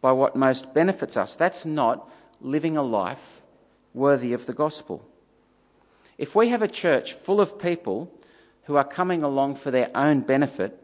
by 0.00 0.12
what 0.12 0.36
most 0.36 0.72
benefits 0.72 1.16
us. 1.16 1.34
That's 1.34 1.66
not 1.66 2.08
living 2.40 2.76
a 2.76 2.82
life 2.82 3.42
worthy 3.92 4.32
of 4.32 4.46
the 4.46 4.54
gospel. 4.54 5.06
If 6.16 6.34
we 6.34 6.48
have 6.48 6.62
a 6.62 6.68
church 6.68 7.12
full 7.12 7.40
of 7.40 7.58
people 7.58 8.10
who 8.64 8.76
are 8.76 8.84
coming 8.84 9.22
along 9.22 9.56
for 9.56 9.70
their 9.70 9.90
own 9.94 10.20
benefit, 10.20 10.80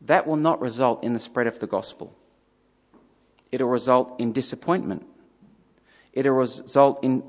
that 0.00 0.26
will 0.26 0.36
not 0.36 0.60
result 0.60 1.04
in 1.04 1.12
the 1.12 1.18
spread 1.18 1.46
of 1.46 1.60
the 1.60 1.66
gospel. 1.66 2.16
It'll 3.50 3.68
result 3.68 4.18
in 4.18 4.32
disappointment. 4.32 5.06
It'll 6.12 6.32
result 6.32 7.02
in 7.02 7.22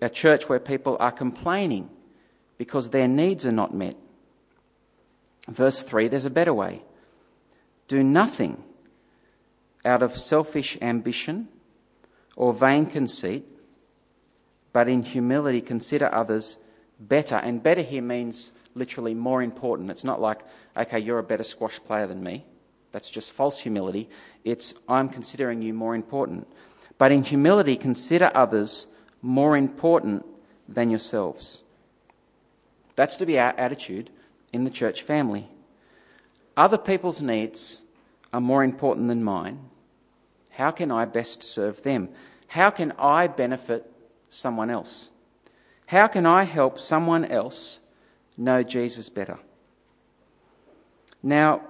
a 0.00 0.08
church 0.08 0.48
where 0.48 0.60
people 0.60 0.96
are 1.00 1.12
complaining 1.12 1.90
because 2.58 2.90
their 2.90 3.08
needs 3.08 3.44
are 3.44 3.52
not 3.52 3.74
met. 3.74 3.96
Verse 5.48 5.82
3 5.82 6.08
there's 6.08 6.24
a 6.24 6.30
better 6.30 6.54
way. 6.54 6.82
Do 7.88 8.02
nothing 8.02 8.62
out 9.84 10.02
of 10.02 10.16
selfish 10.16 10.76
ambition 10.80 11.48
or 12.34 12.52
vain 12.52 12.86
conceit 12.86 13.44
but 14.76 14.90
in 14.90 15.02
humility 15.02 15.62
consider 15.62 16.14
others 16.14 16.58
better. 17.00 17.36
And 17.36 17.62
better 17.62 17.80
here 17.80 18.02
means 18.02 18.52
literally 18.76 19.14
more 19.14 19.42
important. 19.42 19.90
It's 19.90 20.04
not 20.04 20.20
like, 20.20 20.40
okay, 20.76 20.98
you're 20.98 21.18
a 21.18 21.24
better 21.24 21.44
squash 21.44 21.80
player 21.84 22.06
than 22.06 22.22
me. 22.22 22.44
That's 22.92 23.10
just 23.10 23.32
false 23.32 23.60
humility. 23.60 24.08
It's, 24.44 24.74
I'm 24.88 25.08
considering 25.08 25.62
you 25.62 25.74
more 25.74 25.94
important. 25.94 26.46
But 26.98 27.12
in 27.12 27.24
humility, 27.24 27.76
consider 27.76 28.30
others 28.34 28.86
more 29.22 29.56
important 29.56 30.24
than 30.68 30.90
yourselves. 30.90 31.62
That's 32.94 33.16
to 33.16 33.26
be 33.26 33.38
our 33.38 33.54
attitude 33.58 34.10
in 34.52 34.64
the 34.64 34.70
church 34.70 35.02
family. 35.02 35.48
Other 36.56 36.78
people's 36.78 37.20
needs 37.20 37.82
are 38.32 38.40
more 38.40 38.64
important 38.64 39.08
than 39.08 39.22
mine. 39.22 39.60
How 40.50 40.70
can 40.70 40.90
I 40.90 41.04
best 41.04 41.42
serve 41.42 41.82
them? 41.82 42.08
How 42.48 42.70
can 42.70 42.92
I 42.98 43.26
benefit 43.26 43.90
someone 44.30 44.70
else? 44.70 45.10
How 45.86 46.06
can 46.06 46.24
I 46.24 46.44
help 46.44 46.78
someone 46.78 47.24
else 47.26 47.80
know 48.36 48.62
Jesus 48.62 49.08
better? 49.08 49.38
Now, 51.22 51.62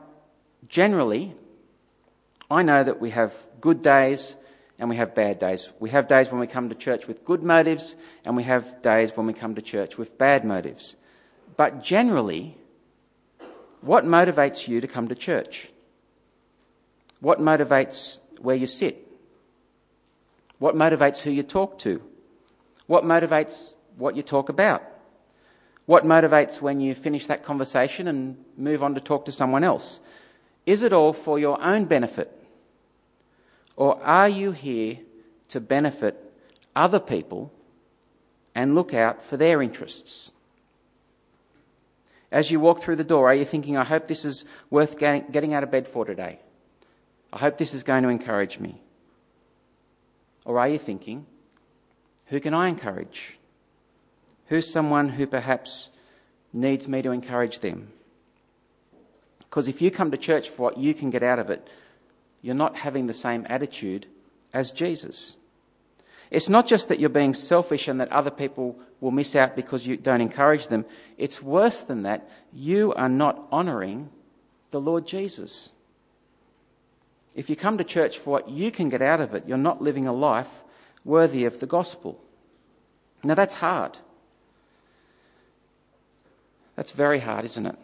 generally, 0.68 1.35
I 2.50 2.62
know 2.62 2.85
that 2.85 3.00
we 3.00 3.11
have 3.11 3.35
good 3.61 3.82
days 3.82 4.37
and 4.78 4.90
we 4.90 4.96
have 4.96 5.14
bad 5.14 5.38
days. 5.38 5.70
We 5.80 5.90
have 5.90 6.06
days 6.06 6.30
when 6.30 6.40
we 6.40 6.46
come 6.46 6.68
to 6.68 6.75
church 6.75 7.06
with 7.06 7.25
good 7.25 7.42
motives, 7.42 7.96
and 8.25 8.37
we 8.37 8.42
have 8.42 8.82
days 8.82 9.16
when 9.16 9.26
we 9.26 9.32
come 9.32 9.54
to 9.54 9.62
church 9.62 9.96
with 9.96 10.18
bad 10.18 10.44
motives. 10.44 10.96
But 11.56 11.82
generally, 11.82 12.58
what 13.80 14.04
motivates 14.04 14.68
you 14.68 14.80
to 14.82 14.87
come 14.87 15.08
to 15.08 15.14
church? 15.14 15.68
What 17.20 17.40
motivates 17.40 18.18
where 18.38 18.56
you 18.56 18.66
sit? 18.66 19.06
What 20.58 20.75
motivates 20.75 21.18
who 21.18 21.30
you 21.30 21.42
talk 21.42 21.78
to? 21.80 22.02
What 22.87 23.04
motivates 23.04 23.75
what 23.96 24.14
you 24.14 24.23
talk 24.23 24.50
about? 24.50 24.82
What 25.86 26.04
motivates 26.04 26.60
when 26.60 26.80
you 26.80 26.94
finish 26.94 27.26
that 27.26 27.44
conversation 27.44 28.08
and 28.08 28.44
move 28.56 28.82
on 28.82 28.94
to 28.94 29.00
talk 29.00 29.24
to 29.24 29.32
someone 29.32 29.64
else? 29.64 30.00
Is 30.66 30.82
it 30.82 30.92
all 30.92 31.12
for 31.12 31.38
your 31.38 31.62
own 31.62 31.84
benefit? 31.84 32.32
Or 33.76 34.02
are 34.02 34.28
you 34.28 34.52
here 34.52 34.98
to 35.48 35.60
benefit 35.60 36.32
other 36.74 36.98
people 36.98 37.52
and 38.54 38.74
look 38.74 38.92
out 38.92 39.22
for 39.22 39.36
their 39.36 39.62
interests? 39.62 40.32
As 42.32 42.50
you 42.50 42.58
walk 42.58 42.80
through 42.80 42.96
the 42.96 43.04
door, 43.04 43.30
are 43.30 43.34
you 43.34 43.44
thinking, 43.44 43.76
I 43.76 43.84
hope 43.84 44.08
this 44.08 44.24
is 44.24 44.44
worth 44.70 44.98
getting 44.98 45.54
out 45.54 45.62
of 45.62 45.70
bed 45.70 45.86
for 45.86 46.04
today? 46.04 46.40
I 47.32 47.38
hope 47.38 47.58
this 47.58 47.74
is 47.74 47.84
going 47.84 48.02
to 48.02 48.08
encourage 48.08 48.58
me. 48.58 48.80
Or 50.44 50.58
are 50.58 50.68
you 50.68 50.78
thinking, 50.78 51.26
who 52.26 52.40
can 52.40 52.54
I 52.54 52.68
encourage? 52.68 53.35
Who's 54.48 54.70
someone 54.70 55.10
who 55.10 55.26
perhaps 55.26 55.90
needs 56.52 56.86
me 56.88 57.02
to 57.02 57.10
encourage 57.10 57.58
them? 57.60 57.88
Because 59.40 59.68
if 59.68 59.80
you 59.80 59.90
come 59.90 60.10
to 60.10 60.16
church 60.16 60.50
for 60.50 60.62
what 60.62 60.78
you 60.78 60.94
can 60.94 61.10
get 61.10 61.22
out 61.22 61.38
of 61.38 61.50
it, 61.50 61.66
you're 62.42 62.54
not 62.54 62.76
having 62.76 63.06
the 63.06 63.14
same 63.14 63.46
attitude 63.48 64.06
as 64.52 64.70
Jesus. 64.70 65.36
It's 66.30 66.48
not 66.48 66.66
just 66.66 66.88
that 66.88 66.98
you're 66.98 67.08
being 67.08 67.34
selfish 67.34 67.88
and 67.88 68.00
that 68.00 68.10
other 68.10 68.30
people 68.30 68.78
will 69.00 69.10
miss 69.10 69.36
out 69.36 69.56
because 69.56 69.86
you 69.86 69.96
don't 69.96 70.20
encourage 70.20 70.66
them. 70.68 70.84
It's 71.18 71.40
worse 71.40 71.80
than 71.80 72.02
that. 72.02 72.28
You 72.52 72.92
are 72.94 73.08
not 73.08 73.46
honouring 73.52 74.10
the 74.70 74.80
Lord 74.80 75.06
Jesus. 75.06 75.72
If 77.34 77.50
you 77.50 77.56
come 77.56 77.78
to 77.78 77.84
church 77.84 78.18
for 78.18 78.30
what 78.30 78.48
you 78.48 78.70
can 78.70 78.88
get 78.88 79.02
out 79.02 79.20
of 79.20 79.34
it, 79.34 79.44
you're 79.46 79.58
not 79.58 79.82
living 79.82 80.06
a 80.06 80.12
life 80.12 80.64
worthy 81.04 81.44
of 81.44 81.60
the 81.60 81.66
gospel. 81.66 82.20
Now, 83.22 83.34
that's 83.34 83.54
hard. 83.54 83.98
That's 86.76 86.92
very 86.92 87.21
hard, 87.21 87.45
isn't 87.47 87.66
it? 87.66 87.76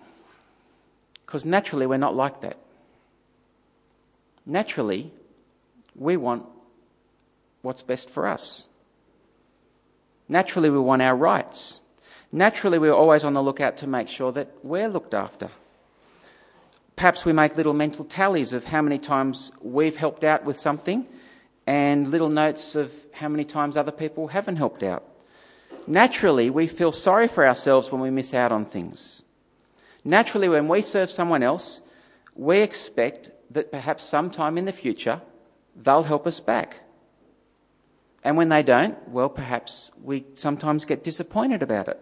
Because 1.27 1.45
naturally, 1.45 1.87
we're 1.87 1.97
not 1.97 2.15
like 2.15 2.43
that. 2.43 2.59
Naturally, 4.45 5.11
we 5.97 6.17
want 6.17 6.45
what's 7.63 7.83
best 7.83 8.11
for 8.11 8.27
us. 8.27 8.67
Naturally, 10.29 10.71
we 10.71 10.79
want 10.79 11.03
our 11.03 11.17
rights. 11.17 11.81
Naturally, 12.31 12.79
we're 12.79 12.95
always 12.95 13.25
on 13.25 13.33
the 13.33 13.43
lookout 13.43 13.77
to 13.79 13.87
make 13.87 14.09
sure 14.09 14.33
that 14.33 14.51
we're 14.63 14.89
looked 14.89 15.15
after. 15.15 15.49
Perhaps 16.97 17.25
we 17.25 17.33
make 17.33 17.57
little 17.57 17.73
mental 17.73 18.05
tallies 18.05 18.53
of 18.53 18.65
how 18.65 18.83
many 18.83 18.99
times 18.99 19.51
we've 19.61 19.97
helped 19.97 20.25
out 20.25 20.45
with 20.45 20.59
something 20.59 21.07
and 21.67 22.11
little 22.11 22.29
notes 22.29 22.75
of 22.75 22.93
how 23.13 23.29
many 23.29 23.45
times 23.45 23.77
other 23.77 23.93
people 23.93 24.29
haven't 24.29 24.57
helped 24.57 24.83
out. 24.83 25.05
Naturally, 25.87 26.51
we 26.51 26.67
feel 26.67 26.93
sorry 26.93 27.29
for 27.29 27.47
ourselves 27.47 27.91
when 27.91 28.01
we 28.01 28.11
miss 28.11 28.35
out 28.35 28.53
on 28.53 28.65
things. 28.65 29.23
Naturally, 30.05 30.49
when 30.49 30.69
we 30.69 30.83
serve 30.83 31.11
someone 31.11 31.43
else, 31.43 31.81
we 32.35 32.61
expect 32.61 33.31
that 33.51 33.71
perhaps 33.71 34.05
sometime 34.05 34.57
in 34.59 34.65
the 34.65 34.73
future 34.73 35.21
they'll 35.77 36.03
help 36.03 36.27
us 36.27 36.41
back. 36.41 36.81
And 38.25 38.37
when 38.37 38.49
they 38.49 38.63
don't, 38.63 38.97
well, 39.09 39.29
perhaps 39.29 39.91
we 40.03 40.25
sometimes 40.35 40.85
get 40.85 41.03
disappointed 41.03 41.63
about 41.63 41.89
it. 41.89 42.01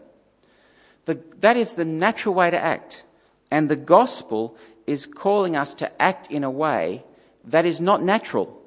The, 1.07 1.19
that 1.41 1.57
is 1.57 1.73
the 1.73 1.85
natural 1.85 2.35
way 2.35 2.50
to 2.50 2.59
act. 2.59 3.05
And 3.50 3.69
the 3.69 3.77
gospel 3.77 4.57
is 4.87 5.07
calling 5.07 5.57
us 5.57 5.75
to 5.75 6.03
act 6.03 6.31
in 6.31 6.45
a 6.45 6.50
way 6.50 7.05
that 7.45 7.65
is 7.65 7.81
not 7.81 8.03
natural. 8.03 8.61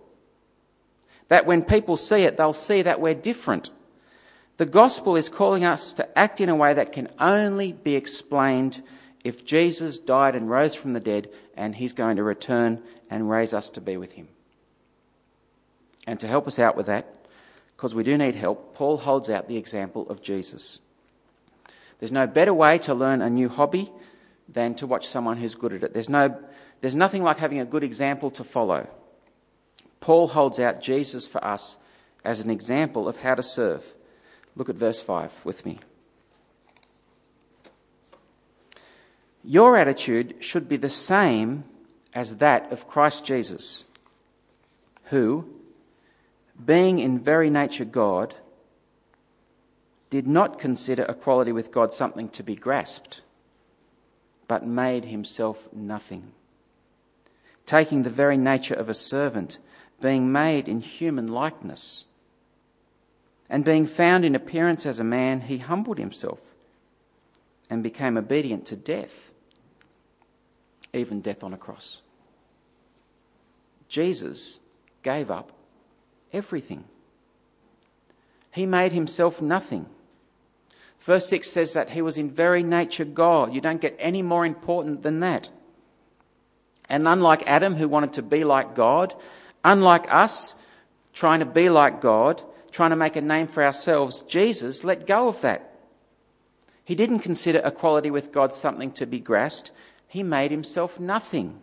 That 1.27 1.45
when 1.45 1.63
people 1.63 1.95
see 1.95 2.23
it, 2.23 2.37
they'll 2.37 2.53
see 2.53 2.81
that 2.81 2.99
we're 2.99 3.13
different. 3.13 3.69
The 4.57 4.65
gospel 4.65 5.15
is 5.15 5.29
calling 5.29 5.65
us 5.65 5.93
to 5.93 6.17
act 6.17 6.39
in 6.39 6.49
a 6.49 6.55
way 6.55 6.73
that 6.73 6.91
can 6.91 7.09
only 7.19 7.73
be 7.73 7.95
explained 7.95 8.83
if 9.23 9.45
Jesus 9.45 9.99
died 9.99 10.35
and 10.35 10.49
rose 10.49 10.75
from 10.75 10.93
the 10.93 10.99
dead 10.99 11.29
and 11.55 11.75
he's 11.75 11.93
going 11.93 12.17
to 12.17 12.23
return 12.23 12.81
and 13.09 13.29
raise 13.29 13.53
us 13.53 13.69
to 13.71 13.81
be 13.81 13.97
with 13.97 14.13
him. 14.13 14.27
And 16.05 16.19
to 16.19 16.27
help 16.27 16.47
us 16.47 16.59
out 16.59 16.75
with 16.75 16.87
that, 16.87 17.07
because 17.75 17.95
we 17.95 18.03
do 18.03 18.17
need 18.17 18.35
help, 18.35 18.75
Paul 18.75 18.97
holds 18.97 19.29
out 19.29 19.47
the 19.47 19.57
example 19.57 20.07
of 20.09 20.21
Jesus. 20.21 20.79
There's 21.99 22.11
no 22.11 22.27
better 22.27 22.53
way 22.53 22.77
to 22.79 22.93
learn 22.93 23.21
a 23.21 23.29
new 23.29 23.49
hobby 23.49 23.91
than 24.49 24.75
to 24.75 24.87
watch 24.87 25.07
someone 25.07 25.37
who's 25.37 25.55
good 25.55 25.73
at 25.73 25.83
it. 25.83 25.93
There's, 25.93 26.09
no, 26.09 26.37
there's 26.81 26.95
nothing 26.95 27.23
like 27.23 27.37
having 27.37 27.59
a 27.59 27.65
good 27.65 27.83
example 27.83 28.29
to 28.31 28.43
follow. 28.43 28.87
Paul 30.01 30.27
holds 30.27 30.59
out 30.59 30.81
Jesus 30.81 31.25
for 31.25 31.43
us 31.43 31.77
as 32.25 32.41
an 32.41 32.49
example 32.49 33.07
of 33.07 33.17
how 33.17 33.35
to 33.35 33.43
serve. 33.43 33.93
Look 34.55 34.69
at 34.69 34.75
verse 34.75 35.01
5 35.01 35.45
with 35.45 35.65
me. 35.65 35.79
Your 39.43 39.77
attitude 39.77 40.35
should 40.39 40.69
be 40.69 40.77
the 40.77 40.89
same 40.89 41.65
as 42.13 42.37
that 42.37 42.71
of 42.71 42.87
Christ 42.87 43.25
Jesus, 43.25 43.83
who, 45.05 45.45
being 46.63 46.99
in 46.99 47.19
very 47.19 47.49
nature 47.49 47.85
God, 47.85 48.35
did 50.09 50.27
not 50.27 50.59
consider 50.59 51.03
equality 51.03 51.51
with 51.51 51.71
God 51.71 51.93
something 51.93 52.29
to 52.29 52.43
be 52.43 52.55
grasped, 52.55 53.21
but 54.47 54.65
made 54.65 55.05
himself 55.05 55.67
nothing, 55.73 56.31
taking 57.65 58.03
the 58.03 58.09
very 58.09 58.37
nature 58.37 58.75
of 58.75 58.87
a 58.87 58.93
servant, 58.93 59.57
being 59.99 60.31
made 60.31 60.69
in 60.69 60.81
human 60.81 61.27
likeness. 61.27 62.05
And 63.53 63.63
being 63.63 63.85
found 63.85 64.25
in 64.25 64.33
appearance 64.33 64.83
as 64.87 64.97
a 64.99 65.03
man, 65.03 65.41
he 65.41 65.59
humbled 65.59 65.99
himself 65.99 66.39
and 67.69 67.83
became 67.83 68.17
obedient 68.17 68.65
to 68.65 68.75
death, 68.75 69.31
even 70.91 71.21
death 71.21 71.43
on 71.43 71.53
a 71.53 71.57
cross. 71.57 72.01
Jesus 73.87 74.59
gave 75.03 75.29
up 75.29 75.51
everything. 76.33 76.85
He 78.49 78.65
made 78.65 78.91
himself 78.91 79.39
nothing. 79.39 79.85
Verse 81.01 81.29
6 81.29 81.47
says 81.47 81.73
that 81.73 81.91
he 81.91 82.01
was 82.01 82.17
in 82.17 82.31
very 82.31 82.63
nature 82.63 83.05
God. 83.05 83.53
You 83.53 83.61
don't 83.61 83.79
get 83.79 83.95
any 83.99 84.23
more 84.23 84.47
important 84.47 85.03
than 85.03 85.19
that. 85.19 85.49
And 86.89 87.07
unlike 87.07 87.43
Adam, 87.45 87.75
who 87.75 87.87
wanted 87.87 88.13
to 88.13 88.23
be 88.23 88.45
like 88.45 88.73
God, 88.73 89.13
unlike 89.63 90.11
us, 90.11 90.55
trying 91.13 91.41
to 91.41 91.45
be 91.45 91.69
like 91.69 92.01
God, 92.01 92.41
trying 92.73 92.89
to 92.89 92.95
make 92.95 93.15
a 93.15 93.21
name 93.21 93.47
for 93.47 93.63
ourselves, 93.63 94.21
Jesus 94.21 94.83
let 94.83 95.07
go 95.07 95.27
of 95.27 95.39
that. 95.41 95.69
He 96.83 96.95
didn't 96.95 97.19
consider 97.19 97.61
equality 97.63 98.11
with 98.11 98.33
God 98.33 98.51
something 98.51 98.91
to 98.93 99.05
be 99.05 99.19
grasped. 99.19 99.71
He 100.07 100.23
made 100.23 100.51
himself 100.51 100.99
nothing. 100.99 101.59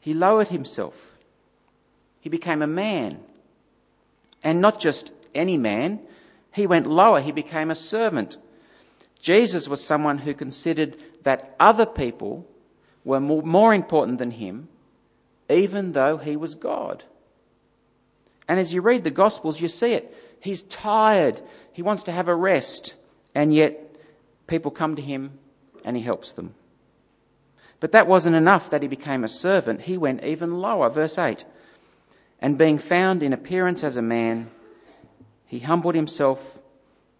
He 0.00 0.12
lowered 0.12 0.48
himself. 0.48 1.12
He 2.20 2.28
became 2.28 2.62
a 2.62 2.66
man. 2.66 3.20
And 4.42 4.60
not 4.60 4.80
just 4.80 5.12
any 5.34 5.56
man, 5.56 6.00
he 6.52 6.66
went 6.66 6.86
lower, 6.86 7.20
he 7.20 7.30
became 7.30 7.70
a 7.70 7.76
servant. 7.76 8.38
Jesus 9.20 9.68
was 9.68 9.84
someone 9.84 10.18
who 10.18 10.34
considered 10.34 10.96
that 11.22 11.54
other 11.60 11.86
people 11.86 12.46
were 13.04 13.20
more, 13.20 13.74
important 13.74 14.18
than 14.18 14.32
him, 14.32 14.68
even 15.48 15.92
though 15.92 16.16
he 16.16 16.36
was 16.36 16.54
God. 16.54 17.04
And 18.48 18.58
as 18.58 18.72
you 18.72 18.80
read 18.80 19.04
the 19.04 19.10
Gospels, 19.10 19.60
you 19.60 19.68
see 19.68 19.92
it. 19.92 20.14
He's 20.40 20.62
tired, 20.62 21.40
he 21.72 21.82
wants 21.82 22.02
to 22.04 22.12
have 22.12 22.28
a 22.28 22.34
rest, 22.34 22.94
and 23.34 23.54
yet 23.54 23.96
people 24.46 24.70
come 24.70 24.96
to 24.96 25.02
him 25.02 25.38
and 25.84 25.96
he 25.96 26.02
helps 26.02 26.32
them. 26.32 26.54
But 27.80 27.92
that 27.92 28.06
wasn't 28.06 28.36
enough 28.36 28.70
that 28.70 28.82
he 28.82 28.88
became 28.88 29.22
a 29.22 29.28
servant. 29.28 29.82
He 29.82 29.96
went 29.96 30.24
even 30.24 30.58
lower. 30.60 30.88
Verse 30.88 31.18
8 31.18 31.44
And 32.40 32.58
being 32.58 32.78
found 32.78 33.22
in 33.22 33.32
appearance 33.32 33.84
as 33.84 33.96
a 33.96 34.02
man, 34.02 34.50
he 35.46 35.60
humbled 35.60 35.94
himself 35.94 36.58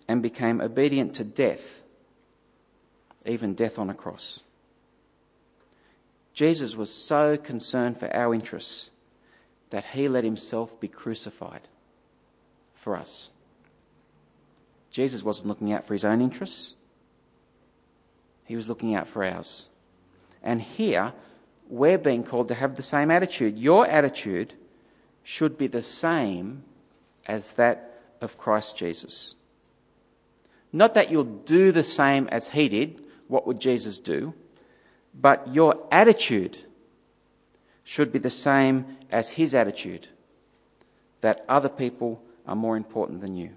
and 0.08 0.23
became 0.23 0.61
obedient 0.61 1.14
to 1.14 1.25
death, 1.25 1.82
even 3.25 3.54
death 3.54 3.78
on 3.78 3.90
a 3.90 3.94
cross. 3.94 4.40
Jesus 6.32 6.75
was 6.75 6.92
so 6.92 7.37
concerned 7.37 7.99
for 7.99 8.14
our 8.14 8.32
interests 8.32 8.90
that 9.70 9.84
he 9.87 10.08
let 10.08 10.25
himself 10.25 10.78
be 10.80 10.88
crucified 10.88 11.68
for 12.75 12.96
us. 12.96 13.30
Jesus 14.90 15.22
wasn't 15.22 15.48
looking 15.48 15.72
out 15.72 15.87
for 15.87 15.94
his 15.94 16.04
own 16.04 16.20
interests, 16.20 16.76
he 18.44 18.57
was 18.57 18.68
looking 18.68 18.94
out 18.94 19.09
for 19.09 19.24
ours. 19.24 19.66
And 20.42 20.62
here, 20.62 21.12
we're 21.68 21.98
being 21.98 22.22
called 22.22 22.48
to 22.48 22.54
have 22.54 22.76
the 22.76 22.83
same 22.83 23.11
attitude. 23.11 23.59
Your 23.59 23.87
attitude 23.87 24.54
should 25.22 25.59
be 25.59 25.66
the 25.66 25.83
same 25.83 26.62
as 27.26 27.52
that 27.52 28.00
of 28.20 28.38
Christ 28.38 28.76
Jesus. 28.76 29.35
Not 30.72 30.94
that 30.94 31.11
you'll 31.11 31.24
do 31.24 31.72
the 31.72 31.83
same 31.83 32.28
as 32.28 32.48
he 32.48 32.68
did, 32.68 33.02
what 33.26 33.46
would 33.46 33.61
Jesus 33.61 33.98
do? 33.98 34.35
But 35.14 35.52
your 35.52 35.87
attitude 35.90 36.59
should 37.88 38.12
be 38.12 38.18
the 38.18 38.29
same 38.29 38.85
as 39.11 39.31
his 39.31 39.55
attitude 39.55 40.09
that 41.22 41.42
other 41.48 41.70
people 41.70 42.20
are 42.46 42.55
more 42.55 42.77
important 42.77 43.22
than 43.22 43.35
you. 43.35 43.51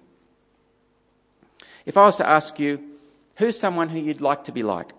If 1.85 1.97
I 1.97 2.05
was 2.05 2.15
to 2.15 2.27
ask 2.27 2.57
you, 2.57 2.79
who's 3.35 3.59
someone 3.59 3.89
who 3.89 3.99
you'd 3.99 4.21
like 4.21 4.45
to 4.45 4.53
be 4.53 4.63
like? 4.63 4.93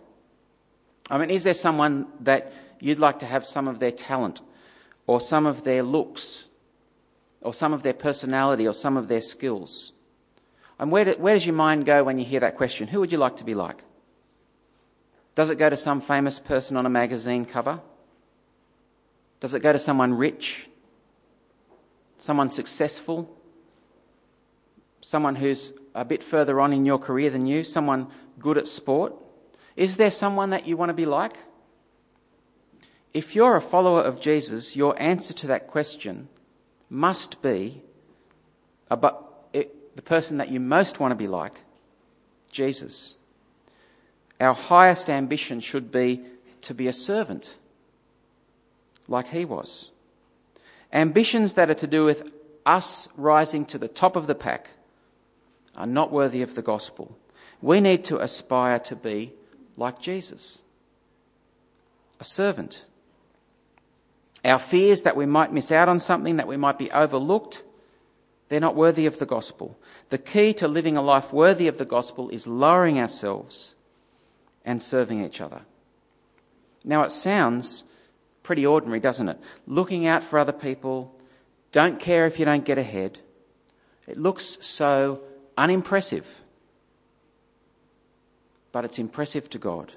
I 1.08 1.16
mean, 1.16 1.30
is 1.30 1.44
there 1.44 1.54
someone 1.54 2.08
that 2.20 2.52
you'd 2.78 2.98
like 2.98 3.20
to 3.20 3.26
have 3.26 3.46
some 3.46 3.68
of 3.68 3.78
their 3.78 3.90
talent 3.90 4.42
or 5.06 5.18
some 5.18 5.46
of 5.46 5.62
their 5.62 5.82
looks 5.82 6.44
or 7.40 7.54
some 7.54 7.72
of 7.72 7.82
their 7.82 7.94
personality 7.94 8.66
or 8.66 8.74
some 8.74 8.98
of 8.98 9.08
their 9.08 9.22
skills. 9.22 9.92
And 10.78 10.92
where, 10.92 11.06
do, 11.06 11.14
where 11.18 11.34
does 11.34 11.46
your 11.46 11.54
mind 11.54 11.86
go 11.86 12.04
when 12.04 12.18
you 12.18 12.24
hear 12.26 12.40
that 12.40 12.58
question? 12.58 12.88
Who 12.88 13.00
would 13.00 13.12
you 13.12 13.18
like 13.18 13.38
to 13.38 13.44
be 13.44 13.54
like? 13.54 13.82
Does 15.34 15.48
it 15.48 15.56
go 15.56 15.70
to 15.70 15.76
some 15.76 16.02
famous 16.02 16.38
person 16.38 16.76
on 16.76 16.84
a 16.84 16.90
magazine 16.90 17.46
cover? 17.46 17.80
Does 19.42 19.54
it 19.54 19.60
go 19.60 19.72
to 19.72 19.78
someone 19.80 20.14
rich? 20.14 20.68
Someone 22.20 22.48
successful? 22.48 23.28
Someone 25.00 25.34
who's 25.34 25.72
a 25.96 26.04
bit 26.04 26.22
further 26.22 26.60
on 26.60 26.72
in 26.72 26.86
your 26.86 27.00
career 27.00 27.28
than 27.28 27.44
you? 27.46 27.64
Someone 27.64 28.06
good 28.38 28.56
at 28.56 28.68
sport? 28.68 29.12
Is 29.74 29.96
there 29.96 30.12
someone 30.12 30.50
that 30.50 30.68
you 30.68 30.76
want 30.76 30.90
to 30.90 30.94
be 30.94 31.06
like? 31.06 31.38
If 33.12 33.34
you're 33.34 33.56
a 33.56 33.60
follower 33.60 34.00
of 34.00 34.20
Jesus, 34.20 34.76
your 34.76 34.94
answer 35.02 35.34
to 35.34 35.48
that 35.48 35.66
question 35.66 36.28
must 36.88 37.42
be 37.42 37.82
about 38.92 39.48
it, 39.52 39.96
the 39.96 40.02
person 40.02 40.36
that 40.36 40.50
you 40.50 40.60
most 40.60 41.00
want 41.00 41.10
to 41.10 41.16
be 41.16 41.26
like 41.26 41.64
Jesus. 42.52 43.16
Our 44.40 44.54
highest 44.54 45.10
ambition 45.10 45.58
should 45.58 45.90
be 45.90 46.20
to 46.60 46.74
be 46.74 46.86
a 46.86 46.92
servant, 46.92 47.56
like 49.08 49.28
he 49.28 49.44
was. 49.44 49.90
Ambitions 50.92 51.54
that 51.54 51.70
are 51.70 51.74
to 51.74 51.86
do 51.86 52.04
with 52.04 52.30
us 52.66 53.08
rising 53.16 53.64
to 53.66 53.78
the 53.78 53.88
top 53.88 54.16
of 54.16 54.26
the 54.26 54.34
pack 54.34 54.70
are 55.76 55.86
not 55.86 56.12
worthy 56.12 56.42
of 56.42 56.54
the 56.54 56.62
gospel. 56.62 57.16
We 57.60 57.80
need 57.80 58.04
to 58.04 58.18
aspire 58.18 58.78
to 58.80 58.96
be 58.96 59.32
like 59.76 60.00
Jesus, 60.00 60.62
a 62.20 62.24
servant. 62.24 62.84
Our 64.44 64.58
fears 64.58 65.02
that 65.02 65.16
we 65.16 65.24
might 65.24 65.52
miss 65.52 65.72
out 65.72 65.88
on 65.88 65.98
something, 65.98 66.36
that 66.36 66.48
we 66.48 66.56
might 66.56 66.78
be 66.78 66.90
overlooked, 66.90 67.62
they're 68.48 68.60
not 68.60 68.76
worthy 68.76 69.06
of 69.06 69.18
the 69.18 69.24
gospel. 69.24 69.78
The 70.10 70.18
key 70.18 70.52
to 70.54 70.68
living 70.68 70.96
a 70.96 71.02
life 71.02 71.32
worthy 71.32 71.68
of 71.68 71.78
the 71.78 71.86
gospel 71.86 72.28
is 72.28 72.46
lowering 72.46 72.98
ourselves 72.98 73.74
and 74.62 74.82
serving 74.82 75.24
each 75.24 75.40
other. 75.40 75.62
Now, 76.84 77.02
it 77.04 77.12
sounds 77.12 77.84
pretty 78.42 78.66
ordinary, 78.66 79.00
doesn't 79.00 79.28
it? 79.28 79.38
Looking 79.66 80.06
out 80.06 80.22
for 80.22 80.38
other 80.38 80.52
people, 80.52 81.14
don't 81.70 82.00
care 82.00 82.26
if 82.26 82.38
you 82.38 82.44
don't 82.44 82.64
get 82.64 82.78
ahead. 82.78 83.18
It 84.06 84.16
looks 84.16 84.58
so 84.60 85.20
unimpressive. 85.56 86.42
But 88.72 88.84
it's 88.84 88.98
impressive 88.98 89.48
to 89.50 89.58
God. 89.58 89.92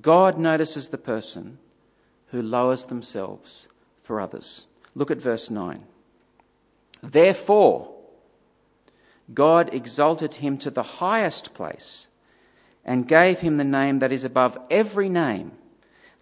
God 0.00 0.38
notices 0.38 0.88
the 0.88 0.98
person 0.98 1.58
who 2.28 2.42
lowers 2.42 2.86
themselves 2.86 3.68
for 4.02 4.20
others. 4.20 4.66
Look 4.94 5.10
at 5.10 5.20
verse 5.20 5.50
9. 5.50 5.84
Therefore, 7.02 7.94
God 9.32 9.72
exalted 9.72 10.34
him 10.34 10.58
to 10.58 10.70
the 10.70 10.82
highest 10.82 11.54
place 11.54 12.08
and 12.84 13.08
gave 13.08 13.40
him 13.40 13.56
the 13.56 13.64
name 13.64 14.00
that 14.00 14.12
is 14.12 14.24
above 14.24 14.58
every 14.70 15.08
name, 15.08 15.52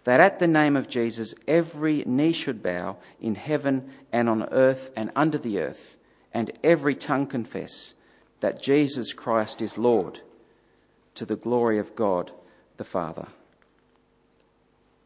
that 0.03 0.19
at 0.19 0.39
the 0.39 0.47
name 0.47 0.75
of 0.75 0.89
Jesus 0.89 1.33
every 1.47 2.03
knee 2.05 2.33
should 2.33 2.61
bow 2.61 2.97
in 3.21 3.35
heaven 3.35 3.89
and 4.11 4.29
on 4.29 4.43
earth 4.51 4.91
and 4.95 5.11
under 5.15 5.37
the 5.37 5.59
earth, 5.59 5.97
and 6.33 6.51
every 6.63 6.95
tongue 6.95 7.27
confess 7.27 7.93
that 8.39 8.61
Jesus 8.61 9.13
Christ 9.13 9.61
is 9.61 9.77
Lord, 9.77 10.19
to 11.15 11.25
the 11.25 11.35
glory 11.35 11.77
of 11.77 11.95
God 11.95 12.31
the 12.77 12.83
Father 12.83 13.27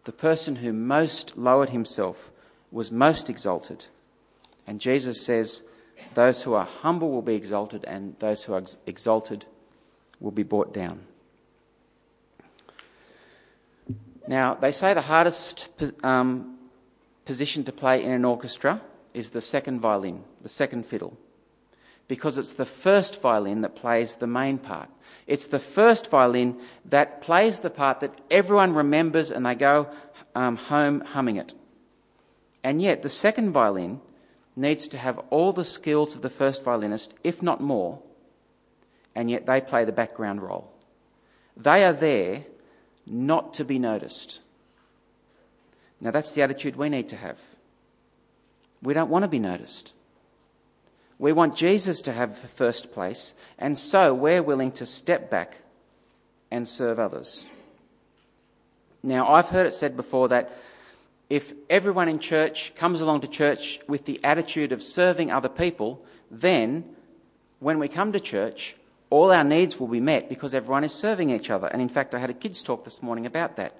the 0.07 0.13
person 0.13 0.55
who 0.55 0.71
most 0.71 1.37
lowered 1.37 1.71
himself 1.71 2.31
was 2.71 2.89
most 2.89 3.29
exalted. 3.29 3.83
And 4.65 4.79
Jesus 4.79 5.25
says, 5.25 5.63
Those 6.13 6.43
who 6.43 6.53
are 6.53 6.63
humble 6.63 7.11
will 7.11 7.21
be 7.21 7.35
exalted, 7.35 7.83
and 7.83 8.15
those 8.19 8.43
who 8.43 8.53
are 8.53 8.63
exalted 8.85 9.45
will 10.21 10.31
be 10.31 10.43
brought 10.43 10.73
down. 10.73 11.01
Now, 14.27 14.55
they 14.55 14.73
say 14.73 14.93
the 14.93 15.01
hardest 15.01 15.69
um, 16.03 16.57
position 17.25 17.63
to 17.63 17.71
play 17.71 18.03
in 18.03 18.11
an 18.11 18.25
orchestra 18.25 18.81
is 19.13 19.29
the 19.29 19.41
second 19.41 19.79
violin, 19.79 20.23
the 20.41 20.49
second 20.49 20.85
fiddle, 20.85 21.17
because 22.07 22.37
it's 22.37 22.53
the 22.53 22.65
first 22.65 23.21
violin 23.21 23.61
that 23.61 23.75
plays 23.75 24.17
the 24.17 24.27
main 24.27 24.57
part. 24.57 24.89
It's 25.27 25.47
the 25.47 25.59
first 25.59 26.09
violin 26.09 26.59
that 26.85 27.21
plays 27.21 27.59
the 27.59 27.69
part 27.69 28.01
that 28.01 28.19
everyone 28.29 28.73
remembers 28.73 29.31
and 29.31 29.45
they 29.45 29.55
go 29.55 29.89
um, 30.35 30.57
home 30.57 31.01
humming 31.01 31.37
it. 31.37 31.53
And 32.63 32.81
yet, 32.81 33.01
the 33.01 33.09
second 33.09 33.51
violin 33.53 34.01
needs 34.57 34.89
to 34.89 34.97
have 34.97 35.19
all 35.29 35.53
the 35.53 35.63
skills 35.63 36.15
of 36.15 36.21
the 36.21 36.29
first 36.29 36.63
violinist, 36.63 37.13
if 37.23 37.41
not 37.41 37.61
more, 37.61 37.99
and 39.15 39.31
yet 39.31 39.45
they 39.45 39.61
play 39.61 39.85
the 39.85 39.91
background 39.91 40.41
role. 40.41 40.69
They 41.55 41.85
are 41.85 41.93
there 41.93 42.43
not 43.07 43.53
to 43.55 43.63
be 43.65 43.79
noticed. 43.79 44.41
Now, 45.99 46.11
that's 46.11 46.31
the 46.33 46.41
attitude 46.41 46.75
we 46.75 46.89
need 46.89 47.09
to 47.09 47.15
have. 47.15 47.39
We 48.81 48.93
don't 48.93 49.09
want 49.09 49.23
to 49.23 49.27
be 49.27 49.39
noticed. 49.39 49.93
We 51.19 51.31
want 51.33 51.55
Jesus 51.55 52.01
to 52.01 52.13
have 52.13 52.37
first 52.37 52.91
place, 52.91 53.33
and 53.57 53.77
so 53.77 54.13
we're 54.13 54.43
willing 54.43 54.71
to 54.73 54.85
step 54.85 55.31
back 55.31 55.57
and 56.51 56.67
serve 56.67 56.99
others. 56.99 57.45
Now, 59.01 59.33
I've 59.33 59.49
heard 59.49 59.65
it 59.65 59.73
said 59.73 59.95
before 59.95 60.27
that 60.29 60.55
if 61.29 61.53
everyone 61.69 62.07
in 62.07 62.19
church 62.19 62.73
comes 62.75 63.01
along 63.01 63.21
to 63.21 63.27
church 63.27 63.79
with 63.87 64.05
the 64.05 64.23
attitude 64.23 64.71
of 64.71 64.83
serving 64.83 65.31
other 65.31 65.49
people, 65.49 66.05
then 66.29 66.85
when 67.59 67.79
we 67.79 67.87
come 67.87 68.11
to 68.11 68.19
church, 68.19 68.75
all 69.09 69.31
our 69.31 69.43
needs 69.43 69.79
will 69.79 69.87
be 69.87 69.99
met 69.99 70.29
because 70.29 70.53
everyone 70.53 70.83
is 70.83 70.93
serving 70.93 71.29
each 71.29 71.49
other. 71.49 71.67
And 71.67 71.81
in 71.81 71.89
fact, 71.89 72.13
I 72.13 72.19
had 72.19 72.29
a 72.29 72.33
kids' 72.33 72.61
talk 72.61 72.83
this 72.83 73.01
morning 73.01 73.25
about 73.25 73.55
that. 73.55 73.73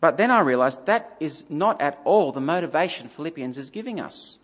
But 0.00 0.16
then 0.16 0.30
I 0.30 0.40
realized 0.40 0.86
that 0.86 1.16
is 1.20 1.44
not 1.48 1.80
at 1.80 2.00
all 2.04 2.32
the 2.32 2.40
motivation 2.40 3.08
Philippians 3.08 3.58
is 3.58 3.70
giving 3.70 4.00
us. 4.00 4.38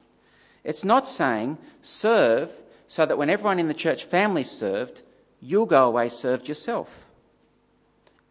It's 0.65 0.85
not 0.85 1.09
saying 1.09 1.59
serve 1.83 2.51
so 2.87 3.05
that 3.05 3.19
when 3.19 3.31
everyone 3.31 3.59
in 3.59 3.69
the 3.69 3.75
church 3.75 4.05
family 4.05 4.45
served, 4.45 5.03
you'll 5.41 5.67
go 5.67 5.87
away 5.87 6.09
served 6.09 6.49
yourself. 6.49 7.07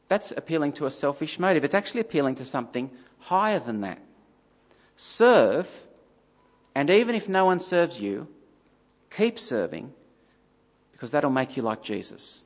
That's 0.08 0.32
appealing 0.32 0.74
to 0.74 0.86
a 0.86 0.92
selfish 0.92 1.40
motive. 1.40 1.64
It's 1.64 1.76
actually 1.76 2.02
appealing 2.02 2.36
to 2.36 2.46
something 2.46 2.90
higher 3.20 3.60
than 3.60 3.82
that. 3.82 4.00
Serve, 4.98 5.70
and 6.76 6.90
even 6.90 7.16
if 7.16 7.28
no 7.28 7.46
one 7.46 7.60
serves 7.60 8.00
you, 8.00 8.28
keep 9.10 9.40
serving 9.40 9.94
because 11.02 11.10
that'll 11.10 11.32
make 11.32 11.58
you 11.58 11.64
like 11.64 11.82
Jesus. 11.82 12.44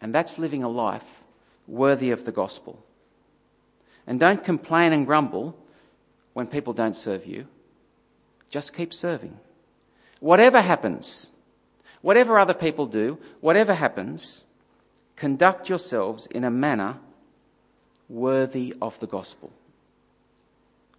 And 0.00 0.14
that's 0.14 0.38
living 0.38 0.62
a 0.62 0.70
life 0.70 1.22
worthy 1.66 2.10
of 2.10 2.24
the 2.24 2.32
gospel. 2.32 2.82
And 4.06 4.18
don't 4.18 4.42
complain 4.42 4.94
and 4.94 5.04
grumble 5.04 5.54
when 6.32 6.46
people 6.46 6.72
don't 6.72 6.96
serve 6.96 7.26
you. 7.26 7.46
Just 8.48 8.74
keep 8.74 8.94
serving. 8.94 9.38
Whatever 10.18 10.62
happens, 10.62 11.26
whatever 12.00 12.38
other 12.38 12.54
people 12.54 12.86
do, 12.86 13.18
whatever 13.42 13.74
happens, 13.74 14.44
conduct 15.14 15.68
yourselves 15.68 16.26
in 16.28 16.42
a 16.42 16.50
manner 16.50 16.96
worthy 18.08 18.72
of 18.80 18.98
the 18.98 19.06
gospel, 19.06 19.52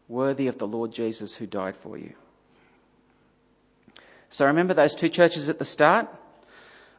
worthy 0.07 0.45
of 0.45 0.59
the 0.59 0.67
Lord 0.67 0.91
Jesus 0.91 1.33
who 1.33 1.47
died 1.47 1.75
for 1.75 1.97
you. 1.97 2.13
So 4.29 4.45
remember 4.45 4.75
those 4.75 4.93
two 4.93 5.09
churches 5.09 5.49
at 5.49 5.57
the 5.57 5.65
start? 5.65 6.07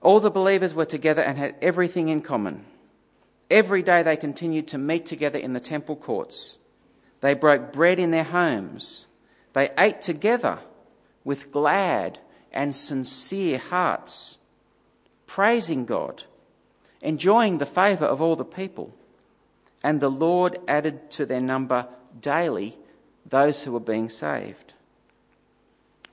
All 0.01 0.21
the 0.21 0.31
believers 0.31 0.75
were 0.75 0.85
together 0.85 1.23
and 1.23 1.39
had 1.39 1.57
everything 1.61 2.09
in 2.09 2.21
common. 2.21 2.65
Every 3.51 3.83
day 3.83 4.03
they 4.03 4.17
continued 4.17 4.69
to 4.69 4.79
meet 4.79 5.07
together 5.07 5.39
in 5.39 5.53
the 5.53 5.61
temple 5.61 5.97
courts. 5.97 6.59
They 7.21 7.35
broke 7.35 7.73
bread 7.73 7.99
in 7.99 8.11
their 8.11 8.25
homes. 8.25 9.07
They 9.55 9.71
ate 9.77 10.01
together 10.01 10.61
with 11.25 11.51
glad 11.51 12.19
and 12.53 12.75
sincere 12.75 13.59
hearts, 13.59 14.39
praising 15.27 15.85
God, 15.85 16.25
enjoying 17.01 17.59
the 17.59 17.67
favour 17.67 18.07
of 18.07 18.23
all 18.23 18.37
the 18.37 18.45
people. 18.45 18.95
And 19.83 20.01
the 20.01 20.11
Lord 20.11 20.59
added 20.67 21.11
to 21.13 21.27
their 21.27 21.41
number 21.41 21.87
daily 22.21 22.79
those 23.27 23.63
who 23.63 23.73
were 23.73 23.81
being 23.81 24.09
saved. 24.09 24.75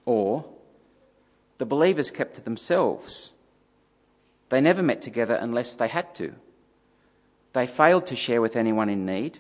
Or 0.06 0.46
the 1.58 1.66
believers 1.66 2.12
kept 2.12 2.36
to 2.36 2.42
themselves. 2.42 3.32
They 4.50 4.62
never 4.62 4.84
met 4.84 5.02
together 5.02 5.36
unless 5.36 5.76
they 5.76 5.88
had 5.88 6.14
to. 6.16 6.34
They 7.54 7.68
failed 7.68 8.06
to 8.08 8.16
share 8.16 8.42
with 8.42 8.56
anyone 8.56 8.90
in 8.90 9.06
need. 9.06 9.40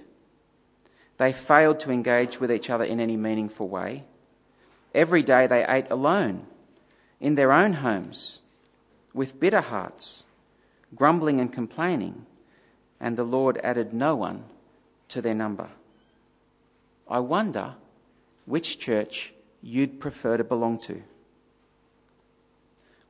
They 1.17 1.31
failed 1.31 1.79
to 1.81 1.91
engage 1.91 2.39
with 2.39 2.51
each 2.51 2.69
other 2.69 2.83
in 2.83 2.99
any 2.99 3.17
meaningful 3.17 3.67
way. 3.67 4.03
Every 4.93 5.23
day 5.23 5.47
they 5.47 5.65
ate 5.67 5.89
alone, 5.89 6.47
in 7.19 7.35
their 7.35 7.51
own 7.51 7.73
homes, 7.73 8.41
with 9.13 9.39
bitter 9.39 9.61
hearts, 9.61 10.23
grumbling 10.95 11.39
and 11.39 11.51
complaining 11.51 12.25
and 12.99 13.17
the 13.17 13.23
Lord 13.23 13.59
added 13.63 13.93
no 13.93 14.15
one 14.15 14.45
to 15.09 15.21
their 15.21 15.33
number. 15.33 15.69
I 17.07 17.19
wonder 17.19 17.75
which 18.45 18.79
church 18.79 19.33
you'd 19.61 19.99
prefer 19.99 20.37
to 20.37 20.43
belong 20.43 20.79
to. 20.79 21.03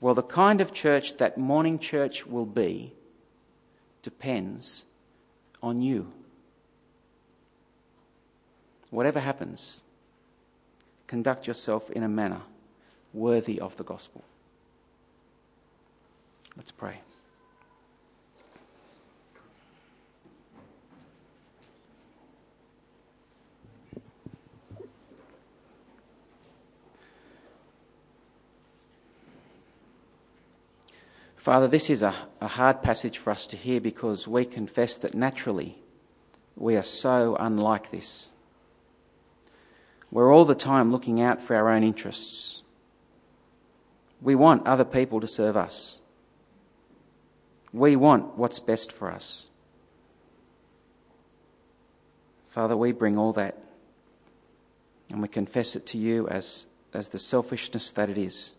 Well, 0.02 0.14
the 0.14 0.24
kind 0.24 0.62
of 0.62 0.74
church 0.74 1.18
that 1.18 1.38
morning 1.38 1.80
church 1.80 2.26
will 2.26 2.46
be 2.46 2.94
depends 4.02 4.84
on 5.64 5.82
you. 5.82 6.12
Whatever 8.92 9.20
happens, 9.20 9.82
conduct 11.08 11.48
yourself 11.48 11.90
in 11.90 12.04
a 12.04 12.08
manner 12.08 12.42
worthy 13.14 13.60
of 13.60 13.78
the 13.78 13.84
gospel. 13.84 14.24
Let's 16.56 16.72
pray. 16.72 17.02
Father, 31.46 31.68
this 31.68 31.92
is 31.92 32.02
a, 32.02 32.12
a 32.42 32.48
hard 32.48 32.82
passage 32.82 33.20
for 33.20 33.30
us 33.30 33.46
to 33.46 33.56
hear 33.56 33.80
because 33.80 34.28
we 34.28 34.46
confess 34.46 34.98
that 34.98 35.14
naturally 35.14 35.78
we 36.56 36.76
are 36.76 36.82
so 36.82 37.38
unlike 37.40 37.92
this. 37.92 38.32
We're 40.10 40.34
all 40.34 40.46
the 40.46 40.56
time 40.56 40.92
looking 40.92 41.22
out 41.22 41.40
for 41.40 41.56
our 41.56 41.70
own 41.70 41.84
interests. 41.84 42.64
We 44.24 44.34
want 44.34 44.66
other 44.66 44.84
people 44.84 45.22
to 45.22 45.28
serve 45.28 45.56
us. 45.56 46.00
We 47.72 47.96
want 47.96 48.40
what's 48.40 48.60
best 48.60 48.92
for 48.92 49.12
us. 49.12 49.46
Father, 52.50 52.76
we 52.76 52.92
bring 52.92 53.20
all 53.20 53.34
that 53.34 53.56
and 55.12 55.22
we 55.22 55.28
confess 55.28 55.76
it 55.76 55.86
to 55.86 56.00
you 56.00 56.28
as, 56.28 56.66
as 56.92 57.10
the 57.10 57.20
selfishness 57.20 57.92
that 57.92 58.10
it 58.10 58.18
is. 58.18 58.56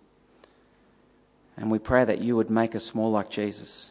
And 1.57 1.71
we 1.71 1.79
pray 1.79 2.05
that 2.05 2.21
you 2.21 2.37
would 2.37 2.51
make 2.51 2.75
us 2.75 2.95
more 2.95 3.11
like 3.11 3.31
Jesus. 3.31 3.91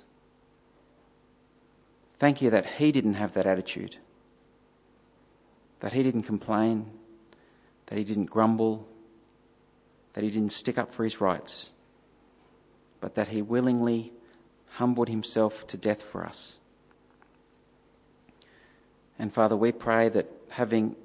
Thank 2.19 2.41
you 2.41 2.49
that 2.51 2.69
he 2.71 2.91
didn't 2.91 3.15
have 3.15 3.33
that 3.33 3.45
attitude, 3.45 3.97
that 5.79 5.93
he 5.93 6.03
didn't 6.03 6.23
complain, 6.23 6.91
that 7.87 7.97
he 7.97 8.03
didn't 8.03 8.27
grumble, 8.27 8.87
that 10.13 10.23
he 10.23 10.29
didn't 10.29 10.51
stick 10.51 10.77
up 10.77 10.93
for 10.93 11.03
his 11.03 11.19
rights, 11.19 11.71
but 13.01 13.15
that 13.15 13.29
he 13.29 13.41
willingly 13.41 14.13
humbled 14.71 15.09
himself 15.09 15.65
to 15.67 15.77
death 15.77 16.01
for 16.01 16.25
us. 16.25 16.57
And 19.17 19.33
Father, 19.33 19.55
we 19.55 19.71
pray 19.71 20.09
that 20.09 20.29
having 20.49 20.95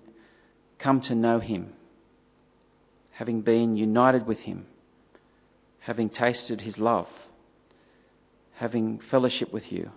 come 0.79 1.01
to 1.03 1.15
know 1.15 1.39
him, 1.39 1.73
having 3.13 3.41
been 3.41 3.77
united 3.77 4.27
with 4.27 4.43
him, 4.43 4.67
having 5.81 6.09
tasted 6.09 6.61
his 6.61 6.79
love, 6.79 7.27
having 8.55 8.99
fellowship 8.99 9.53
with 9.53 9.73
you, 9.73 9.91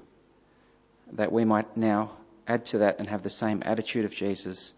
that 1.12 1.32
we 1.32 1.46
might 1.46 1.76
now 1.76 2.12
add 2.48 2.66
to 2.66 2.78
that 2.78 2.98
and 3.00 3.10
have 3.10 3.24
the 3.24 3.30
same 3.30 3.62
attitude 3.66 4.06
of 4.06 4.16
Jesus, 4.16 4.74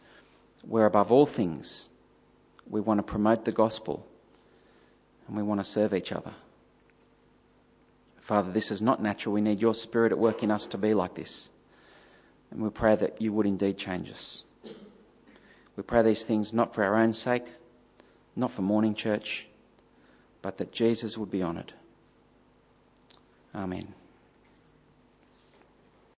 where 0.63 0.85
above 0.85 1.11
all 1.11 1.25
things 1.25 1.89
we 2.67 2.81
want 2.81 2.97
to 2.97 3.03
promote 3.03 3.45
the 3.45 3.51
gospel 3.51 4.05
and 5.27 5.37
we 5.37 5.43
want 5.43 5.59
to 5.59 5.65
serve 5.65 5.93
each 5.93 6.11
other. 6.11 6.33
Father, 8.19 8.51
this 8.51 8.71
is 8.71 8.81
not 8.81 9.01
natural. 9.01 9.33
We 9.33 9.41
need 9.41 9.61
your 9.61 9.75
spirit 9.75 10.11
at 10.11 10.17
work 10.17 10.41
in 10.41 10.49
us 10.49 10.65
to 10.67 10.77
be 10.77 10.95
like 10.95 11.13
this. 11.13 11.49
And 12.49 12.61
we 12.61 12.69
pray 12.69 12.95
that 12.95 13.21
you 13.21 13.31
would 13.33 13.45
indeed 13.45 13.77
change 13.77 14.09
us. 14.09 14.43
We 15.75 15.83
pray 15.83 16.01
these 16.01 16.23
things 16.23 16.53
not 16.53 16.73
for 16.73 16.83
our 16.83 16.95
own 16.95 17.13
sake, 17.13 17.45
not 18.35 18.49
for 18.49 18.61
morning 18.61 18.95
church, 18.95 19.45
but 20.45 20.59
that 20.59 20.71
Jesus 20.71 21.17
would 21.17 21.31
be 21.31 21.41
honoured. 21.41 21.73
Amen. 23.55 23.95